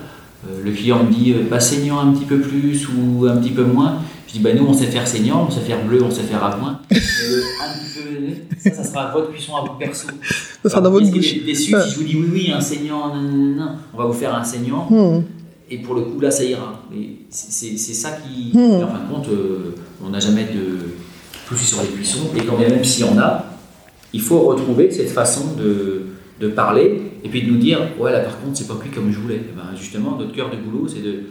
le 0.64 0.72
client 0.72 1.04
me 1.04 1.12
dit 1.12 1.34
euh, 1.34 1.44
bah, 1.50 1.60
saignant 1.60 2.00
un 2.00 2.12
petit 2.12 2.26
peu 2.26 2.40
plus 2.40 2.88
ou 2.90 3.26
un 3.26 3.38
petit 3.38 3.52
peu 3.52 3.64
moins. 3.64 4.00
Je 4.28 4.34
dis 4.34 4.40
bah 4.40 4.54
nous 4.54 4.66
on 4.66 4.74
sait 4.74 4.86
faire 4.88 5.08
saignant, 5.08 5.46
on 5.48 5.52
sait 5.52 5.62
faire 5.62 5.84
bleu, 5.86 6.04
on 6.04 6.12
sait 6.12 6.24
faire 6.24 6.44
à 6.44 6.52
point. 6.58 6.80
Euh, 6.92 7.42
un 7.64 7.74
petit 7.74 8.00
peu, 8.00 8.70
ça, 8.70 8.76
ça 8.76 8.84
sera 8.84 9.12
votre 9.12 9.32
cuisson 9.32 9.56
à 9.56 9.62
vous 9.62 9.74
perso. 9.80 10.08
ça 10.64 10.70
sera 10.70 10.82
dans 10.82 10.92
votre 10.92 11.10
bouche. 11.10 11.44
déçu 11.46 11.74
Ouais. 11.76 11.82
si 11.84 11.92
je 11.92 11.96
vous 11.98 12.04
dis 12.04 12.16
oui, 12.16 12.28
oui, 12.32 12.52
un 12.52 12.62
saignant, 12.62 13.14
non, 13.16 13.22
non, 13.22 13.56
non, 13.56 13.70
on 13.94 13.98
va 13.98 14.06
vous 14.06 14.14
faire 14.14 14.36
un 14.36 14.44
saignant, 14.44 14.88
Mhm. 14.90 15.24
et 15.72 15.78
pour 15.80 15.96
le 15.96 16.02
coup, 16.02 16.20
là, 16.20 16.30
ça 16.32 16.44
ira. 16.44 16.84
C'est 17.30 17.78
ça 17.78 18.12
qui. 18.12 18.52
Hmm. 18.58 18.84
en 18.84 18.88
fin 18.88 19.00
de 19.08 19.14
compte, 19.14 19.28
euh, 19.30 19.76
on 20.06 20.10
n'a 20.10 20.20
jamais 20.20 20.44
de 20.46 20.90
soucis 21.50 21.66
sur 21.66 21.82
les 21.82 21.88
cuissons, 21.90 22.30
et 22.38 22.42
quand 22.46 22.58
même 22.58 22.84
s'il 22.84 23.06
y 23.06 23.10
en 23.10 23.18
a, 23.18 23.46
il 24.14 24.22
faut 24.22 24.40
retrouver 24.42 24.92
cette 24.92 25.10
façon 25.12 25.54
de, 25.58 26.06
de 26.42 26.48
parler, 26.50 27.02
et 27.24 27.30
puis 27.30 27.44
de 27.44 27.52
nous 27.52 27.58
dire 27.58 27.80
ouais, 28.00 28.12
là 28.12 28.20
par 28.20 28.40
contre, 28.40 28.58
c'est 28.58 28.68
pas 28.68 28.76
cuit 28.76 28.92
comme 28.92 29.12
je 29.12 29.20
voulais. 29.20 29.42
Eh 29.50 29.56
ben, 29.56 29.76
justement, 29.80 30.18
notre 30.18 30.34
cœur 30.34 30.50
de 30.52 30.58
boulot, 30.58 30.88
c'est 30.88 31.02
de, 31.02 31.24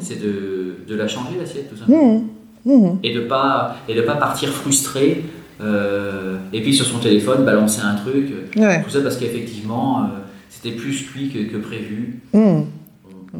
c'est 0.00 0.20
de, 0.22 0.76
de 0.88 0.94
la 0.94 1.08
changer, 1.08 1.36
l'assiette, 1.38 1.68
tout 1.70 1.76
simplement. 1.76 2.24
Mhm. 2.64 2.98
et 3.02 3.12
de 3.14 3.20
pas 3.20 3.76
et 3.88 3.94
de 3.94 4.02
pas 4.02 4.14
partir 4.16 4.48
frustré 4.50 5.24
euh, 5.60 6.36
et 6.52 6.60
puis 6.62 6.74
sur 6.74 6.86
son 6.86 6.98
téléphone 6.98 7.44
balancer 7.44 7.80
un 7.84 7.94
truc 7.94 8.32
Ouais. 8.56 8.82
tout 8.82 8.90
ça 8.90 9.00
parce 9.00 9.16
qu'effectivement 9.16 10.02
euh, 10.04 10.06
c'était 10.50 10.74
plus 10.76 11.02
cuit 11.02 11.28
que, 11.30 11.52
que 11.52 11.56
prévu 11.58 12.20
Mhm. 12.32 12.66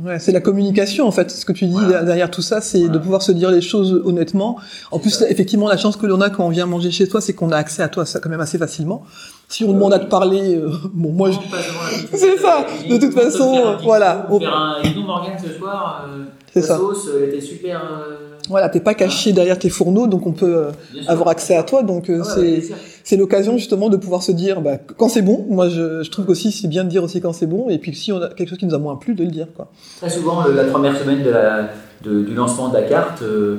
Ouais, 0.07 0.19
c'est 0.19 0.33
la 0.33 0.41
communication 0.41 1.07
en 1.07 1.11
fait. 1.11 1.31
Ce 1.31 1.45
que 1.45 1.53
tu 1.53 1.67
dis 1.67 1.73
Voilà. 1.73 2.03
derrière 2.03 2.31
tout 2.31 2.41
ça, 2.41 2.63
c'est 2.63 2.79
Voilà. 2.79 2.95
de 2.95 2.99
pouvoir 2.99 3.21
se 3.21 3.31
dire 3.31 3.51
les 3.51 3.61
choses 3.61 4.01
honnêtement. 4.07 4.57
En 4.91 4.99
plus, 4.99 5.11
ça. 5.11 5.29
effectivement, 5.29 5.69
la 5.69 5.77
chance 5.77 5.99
que 5.99 6.07
l'on 6.07 6.23
a 6.23 6.31
quand 6.31 6.47
on 6.47 6.49
vient 6.49 6.65
manger 6.65 6.91
chez 6.91 7.07
toi, 7.07 7.21
c'est 7.21 7.35
qu'on 7.35 7.53
a 7.53 7.59
accès 7.59 7.83
à 7.83 7.89
toi 7.89 8.07
ça 8.07 8.19
quand 8.19 8.31
même 8.31 8.41
assez 8.41 8.57
facilement. 8.57 9.05
Si 9.49 9.65
on 9.65 9.73
demande 9.75 9.93
à 9.93 9.99
te 9.99 10.07
parler, 10.07 10.57
euh, 10.57 10.71
bon, 10.95 11.13
moi, 11.13 11.31
je... 11.31 11.37
C'est 12.17 12.39
ça. 12.39 12.65
De 12.89 12.97
toute 12.97 13.13
façon, 13.13 13.77
voilà. 13.85 14.25
coup, 14.31 14.39
faire 14.41 14.57
un 14.57 14.77
et 14.83 14.95
nous 14.95 15.03
Morgane 15.03 15.37
ce 15.39 15.53
soir 15.59 16.07
euh, 16.09 16.25
la 16.61 16.67
ça. 16.67 16.77
sauce 16.79 17.09
elle 17.17 17.29
était 17.31 17.41
super 17.41 17.81
euh, 17.81 18.17
voilà, 18.49 18.69
t'es 18.69 18.81
pas 18.81 18.95
caché 18.95 19.33
derrière 19.33 19.59
tes 19.59 19.69
fourneaux, 19.71 20.09
donc 20.09 20.27
on 20.27 20.33
peut 20.33 20.57
euh, 20.57 20.71
avoir 21.07 21.29
accès 21.29 21.55
à 21.57 21.63
toi. 21.63 21.83
Donc 21.85 22.11
euh, 22.11 22.23
Ah 22.25 22.29
c'est 22.35 22.63
c'est 23.05 23.17
l'occasion 23.17 23.57
justement 23.57 23.89
de 23.89 23.97
pouvoir 23.97 24.23
se 24.23 24.33
dire 24.33 24.61
bah, 24.61 24.79
quand 24.97 25.09
c'est 25.09 25.23
bon. 25.23 25.47
Moi, 25.49 25.69
je, 25.69 26.03
je 26.03 26.11
trouve 26.11 26.29
aussi 26.29 26.51
c'est 26.53 26.67
bien 26.69 26.83
de 26.85 26.89
dire 26.89 27.05
aussi 27.05 27.21
quand 27.21 27.33
c'est 27.33 27.47
bon. 27.47 27.69
Et 27.71 27.79
puis 27.79 27.95
si 27.95 28.11
on 28.13 28.21
a 28.21 28.29
quelque 28.29 28.49
chose 28.49 28.59
qui 28.59 28.67
nous 28.67 28.75
a 28.75 28.79
moins 28.79 28.97
plu, 28.97 29.15
de 29.15 29.23
le 29.25 29.31
dire 29.31 29.47
quoi. 29.57 29.69
Très 29.99 30.11
souvent, 30.11 30.45
la 30.49 30.65
première 30.65 30.97
semaine 30.99 31.23
de 31.23 31.31
la, 31.31 31.69
de- 32.03 32.23
du 32.23 32.35
lancement 32.35 32.69
de 32.69 32.75
la 32.75 32.83
carte, 32.83 33.23
euh, 33.23 33.59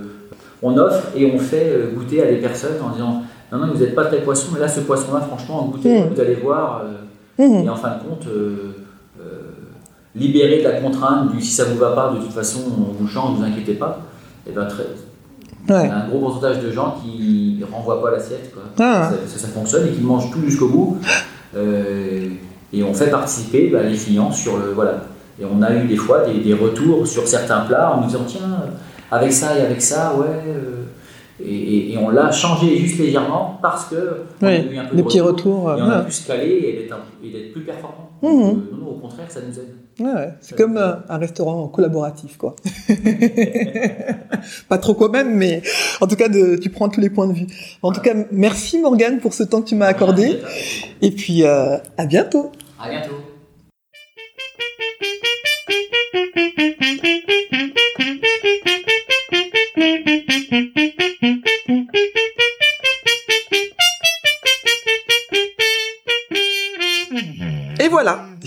on 0.62 0.78
offre 0.78 1.04
et 1.16 1.32
on 1.34 1.40
fait 1.40 1.70
euh, 1.74 1.92
goûter 1.96 2.22
à 2.22 2.28
des 2.30 2.38
personnes 2.38 2.76
en 2.86 2.90
disant 2.92 3.22
Non, 3.54 3.60
non, 3.60 3.68
vous 3.74 3.80
n'êtes 3.80 3.96
pas 3.96 4.06
très 4.06 4.22
poisson, 4.22 4.48
mais 4.54 4.60
là, 4.60 4.68
ce 4.68 4.82
poisson-là, 4.82 5.22
franchement, 5.22 5.66
goûtez, 5.72 6.02
Mm. 6.02 6.10
vous 6.14 6.20
allez 6.22 6.36
voir. 6.36 6.84
euh, 6.86 6.90
Mhm. 7.48 7.66
et 7.66 7.70
en 7.70 7.76
fin 7.76 7.90
de 7.96 8.04
compte, 8.04 8.28
euh, 8.28 8.74
libérer 10.16 10.60
de 10.60 10.64
la 10.64 10.80
contrainte 10.80 11.32
du 11.32 11.42
si 11.42 11.52
ça 11.52 11.66
vous 11.66 11.78
va 11.78 11.92
pas, 11.92 12.12
de 12.14 12.20
toute 12.20 12.32
façon, 12.34 12.60
on 12.78 12.92
vous 12.94 13.08
change, 13.08 13.38
vous 13.38 13.44
inquiétez 13.44 13.74
pas. 13.74 14.02
Et 14.48 14.52
ben, 14.52 14.66
très, 14.66 14.84
il 15.68 15.72
y 15.72 15.74
Ouais. 15.74 15.90
a 15.90 15.96
un 16.04 16.08
gros 16.10 16.20
pourcentage 16.20 16.60
de 16.60 16.72
gens 16.72 16.98
qui 17.02 17.58
ne 17.60 17.66
renvoient 17.66 18.02
pas 18.02 18.12
l'assiette. 18.12 18.52
quoi. 18.54 18.64
Ah. 18.80 19.10
Ça, 19.28 19.48
fonctionne 19.48 19.88
et 19.88 19.92
qui 19.92 20.02
mangent 20.02 20.30
tout 20.32 20.42
jusqu'au 20.42 20.68
bout. 20.68 20.98
Euh, 21.56 22.28
et 22.74 22.84
on 22.84 22.94
fait 22.94 23.10
participer 23.10 23.70
bah, 23.70 23.84
les 23.84 23.96
clients 23.96 24.32
sur 24.32 24.58
le. 24.58 24.72
Voilà. 24.74 25.04
Et 25.42 25.46
on 25.46 25.62
a 25.62 25.74
eu 25.74 25.88
des 25.88 25.96
fois 25.96 26.26
des, 26.26 26.40
des 26.40 26.54
retours 26.54 27.08
sur 27.08 27.28
certains 27.28 27.62
plats 27.62 27.94
en 27.96 28.02
nous 28.02 28.08
disant 28.08 28.24
tiens, 28.28 28.42
avec 29.12 29.32
ça 29.32 29.58
et 29.58 29.62
avec 29.62 29.82
ça, 29.82 30.16
ouais. 30.16 30.26
euh, 30.48 30.84
et, 31.44 31.54
et- 31.56 31.94
et 31.94 31.98
on 31.98 32.10
l'a 32.10 32.32
changé 32.32 32.78
juste 32.78 33.00
légèrement 33.00 33.58
parce 33.62 33.86
que 33.86 33.96
on 34.42 34.46
a 34.46 34.50
Ouais, 34.50 34.68
eu 34.72 34.78
un 34.78 34.86
peu 34.86 34.96
des 34.96 35.02
de 35.02 35.08
petits 35.08 35.22
retour, 35.22 35.64
retours. 35.64 35.78
et 35.78 35.82
on 35.82 35.90
a 35.90 36.00
ouais. 36.00 36.06
pu 36.06 36.12
se 36.12 36.28
caler 36.28 36.88
et 37.24 37.30
d'être 37.32 37.52
plus 37.54 37.62
performant. 37.64 38.10
Donc, 38.22 38.32
non, 38.34 38.78
non, 38.80 38.88
au 38.92 39.00
contraire, 39.00 39.26
ça 39.30 39.40
nous 39.48 39.58
aide. 39.60 39.74
Ouais, 40.00 40.12
ouais. 40.12 40.34
C'est 40.42 40.58
comme 40.58 40.78
euh, 40.78 40.96
un 41.08 41.18
restaurant 41.18 41.68
collaboratif, 41.68 42.38
quoi. 42.38 42.56
Pas 44.70 44.78
trop 44.80 44.96
quoi 44.96 45.10
même, 45.10 45.36
mais 45.36 45.62
en 46.02 46.08
tout 46.08 46.16
cas, 46.16 46.30
de, 46.30 46.56
tu 46.56 46.70
prends 46.70 46.90
tous 46.90 47.02
les 47.02 47.10
points 47.10 47.28
de 47.28 47.34
vue. 47.34 47.48
En 47.82 47.92
tout 47.92 48.02
cas, 48.02 48.16
merci 48.32 48.80
Morgane 48.80 49.20
pour 49.20 49.34
ce 49.34 49.44
temps 49.44 49.62
que 49.62 49.68
tu 49.70 49.76
m'as 49.76 49.88
accordé. 49.88 50.40
Et 51.02 51.12
puis, 51.12 51.44
euh, 51.44 51.78
à 51.98 52.06
bientôt. 52.06 52.52
À 52.80 52.90
bientôt. 52.90 53.14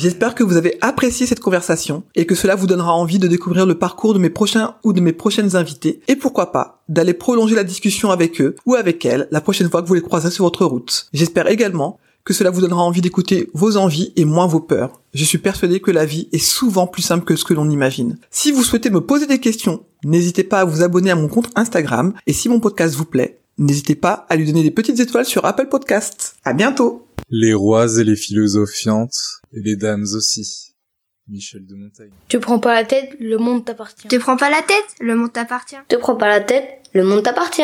j'espère 0.07 0.37
que 0.37 0.45
vous 0.45 0.57
avez 0.57 0.79
apprécié 0.83 1.27
cette 1.27 1.41
conversation 1.41 2.05
et 2.15 2.27
que 2.27 2.37
cela 2.37 2.55
vous 2.55 2.69
donnera 2.69 2.93
envie 2.93 3.19
de 3.19 3.27
découvrir 3.27 3.67
le 3.67 3.77
parcours 3.77 4.15
de 4.15 4.21
mes 4.21 4.31
prochains 4.31 4.77
ou 4.85 4.93
de 4.93 5.01
mes 5.01 5.13
prochaines 5.13 5.57
invités 5.57 6.01
et 6.07 6.15
pourquoi 6.15 6.53
pas 6.53 6.85
d'aller 6.89 7.13
prolonger 7.13 7.57
la 7.57 7.65
discussion 7.65 8.13
avec 8.13 8.41
eux 8.41 8.55
ou 8.67 8.77
avec 8.77 9.05
elles 9.05 9.27
la 9.33 9.41
prochaine 9.41 9.69
fois 9.69 9.83
que 9.83 9.89
vous 9.89 9.95
les 9.95 10.03
croiserez 10.03 10.31
sur 10.31 10.45
votre 10.45 10.65
route. 10.65 11.09
J'espère 11.13 11.49
également 11.49 11.99
que 12.23 12.33
cela 12.33 12.51
vous 12.51 12.61
donnera 12.61 12.85
envie 12.85 13.01
d'écouter 13.01 13.51
vos 13.53 13.77
envies 13.77 14.13
et 14.15 14.25
moins 14.25 14.47
vos 14.47 14.61
peurs. 14.61 15.01
Je 15.13 15.25
suis 15.25 15.39
persuadé 15.39 15.81
que 15.81 15.91
la 15.91 16.07
vie 16.07 16.29
est 16.31 16.39
souvent 16.39 16.87
plus 16.87 17.03
simple 17.03 17.25
que 17.25 17.35
ce 17.35 17.45
que 17.45 17.55
l'on 17.55 17.69
imagine. 17.69 18.17
Si 18.31 18.53
vous 18.53 18.63
souhaitez 18.63 18.91
me 18.91 19.01
poser 19.01 19.27
des 19.27 19.41
questions, 19.41 19.83
n'hésitez 20.05 20.45
pas 20.45 20.61
à 20.61 20.65
vous 20.65 20.85
abonner 20.85 21.11
à 21.11 21.17
mon 21.17 21.27
compte 21.27 21.51
Instagram 21.57 22.15
et 22.29 22.33
si 22.33 22.49
mon 22.49 22.61
podcast 22.61 22.95
vous 22.95 23.07
plaît, 23.07 23.41
n'hésitez 23.59 23.97
pas 23.97 24.25
à 24.29 24.37
lui 24.37 24.47
donner 24.47 24.63
des 24.63 24.71
petites 24.71 25.01
étoiles 25.01 25.25
sur 25.25 25.47
Apple 25.47 25.67
Podcasts. 25.67 26.37
À 26.45 26.53
bientôt! 26.53 27.07
Les 27.29 27.55
rois 27.55 27.99
et 27.99 28.05
les 28.05 28.15
philosophiantes, 28.15 29.41
et 29.57 29.61
les 29.61 29.77
dames 29.77 30.05
aussi. 30.15 30.75
Michel 31.29 31.67
de 31.67 31.75
Montaigne. 31.75 32.13
Tu 32.29 32.39
prends 32.39 32.61
pas 32.61 32.75
la 32.75 32.85
tête, 32.85 33.17
le 33.19 33.37
monde 33.37 33.65
t'appartient. 33.65 34.07
Te 34.07 34.17
prends 34.17 34.37
pas 34.37 34.49
la 34.49 34.63
tête, 34.63 34.87
le 35.01 35.17
monde 35.17 35.33
t'appartient. 35.33 35.77
Te 35.89 35.97
prends 35.97 36.15
pas 36.15 36.29
la 36.29 36.41
tête, 36.41 36.69
le 36.93 37.03
monde 37.03 37.25
t'appartient. 37.25 37.63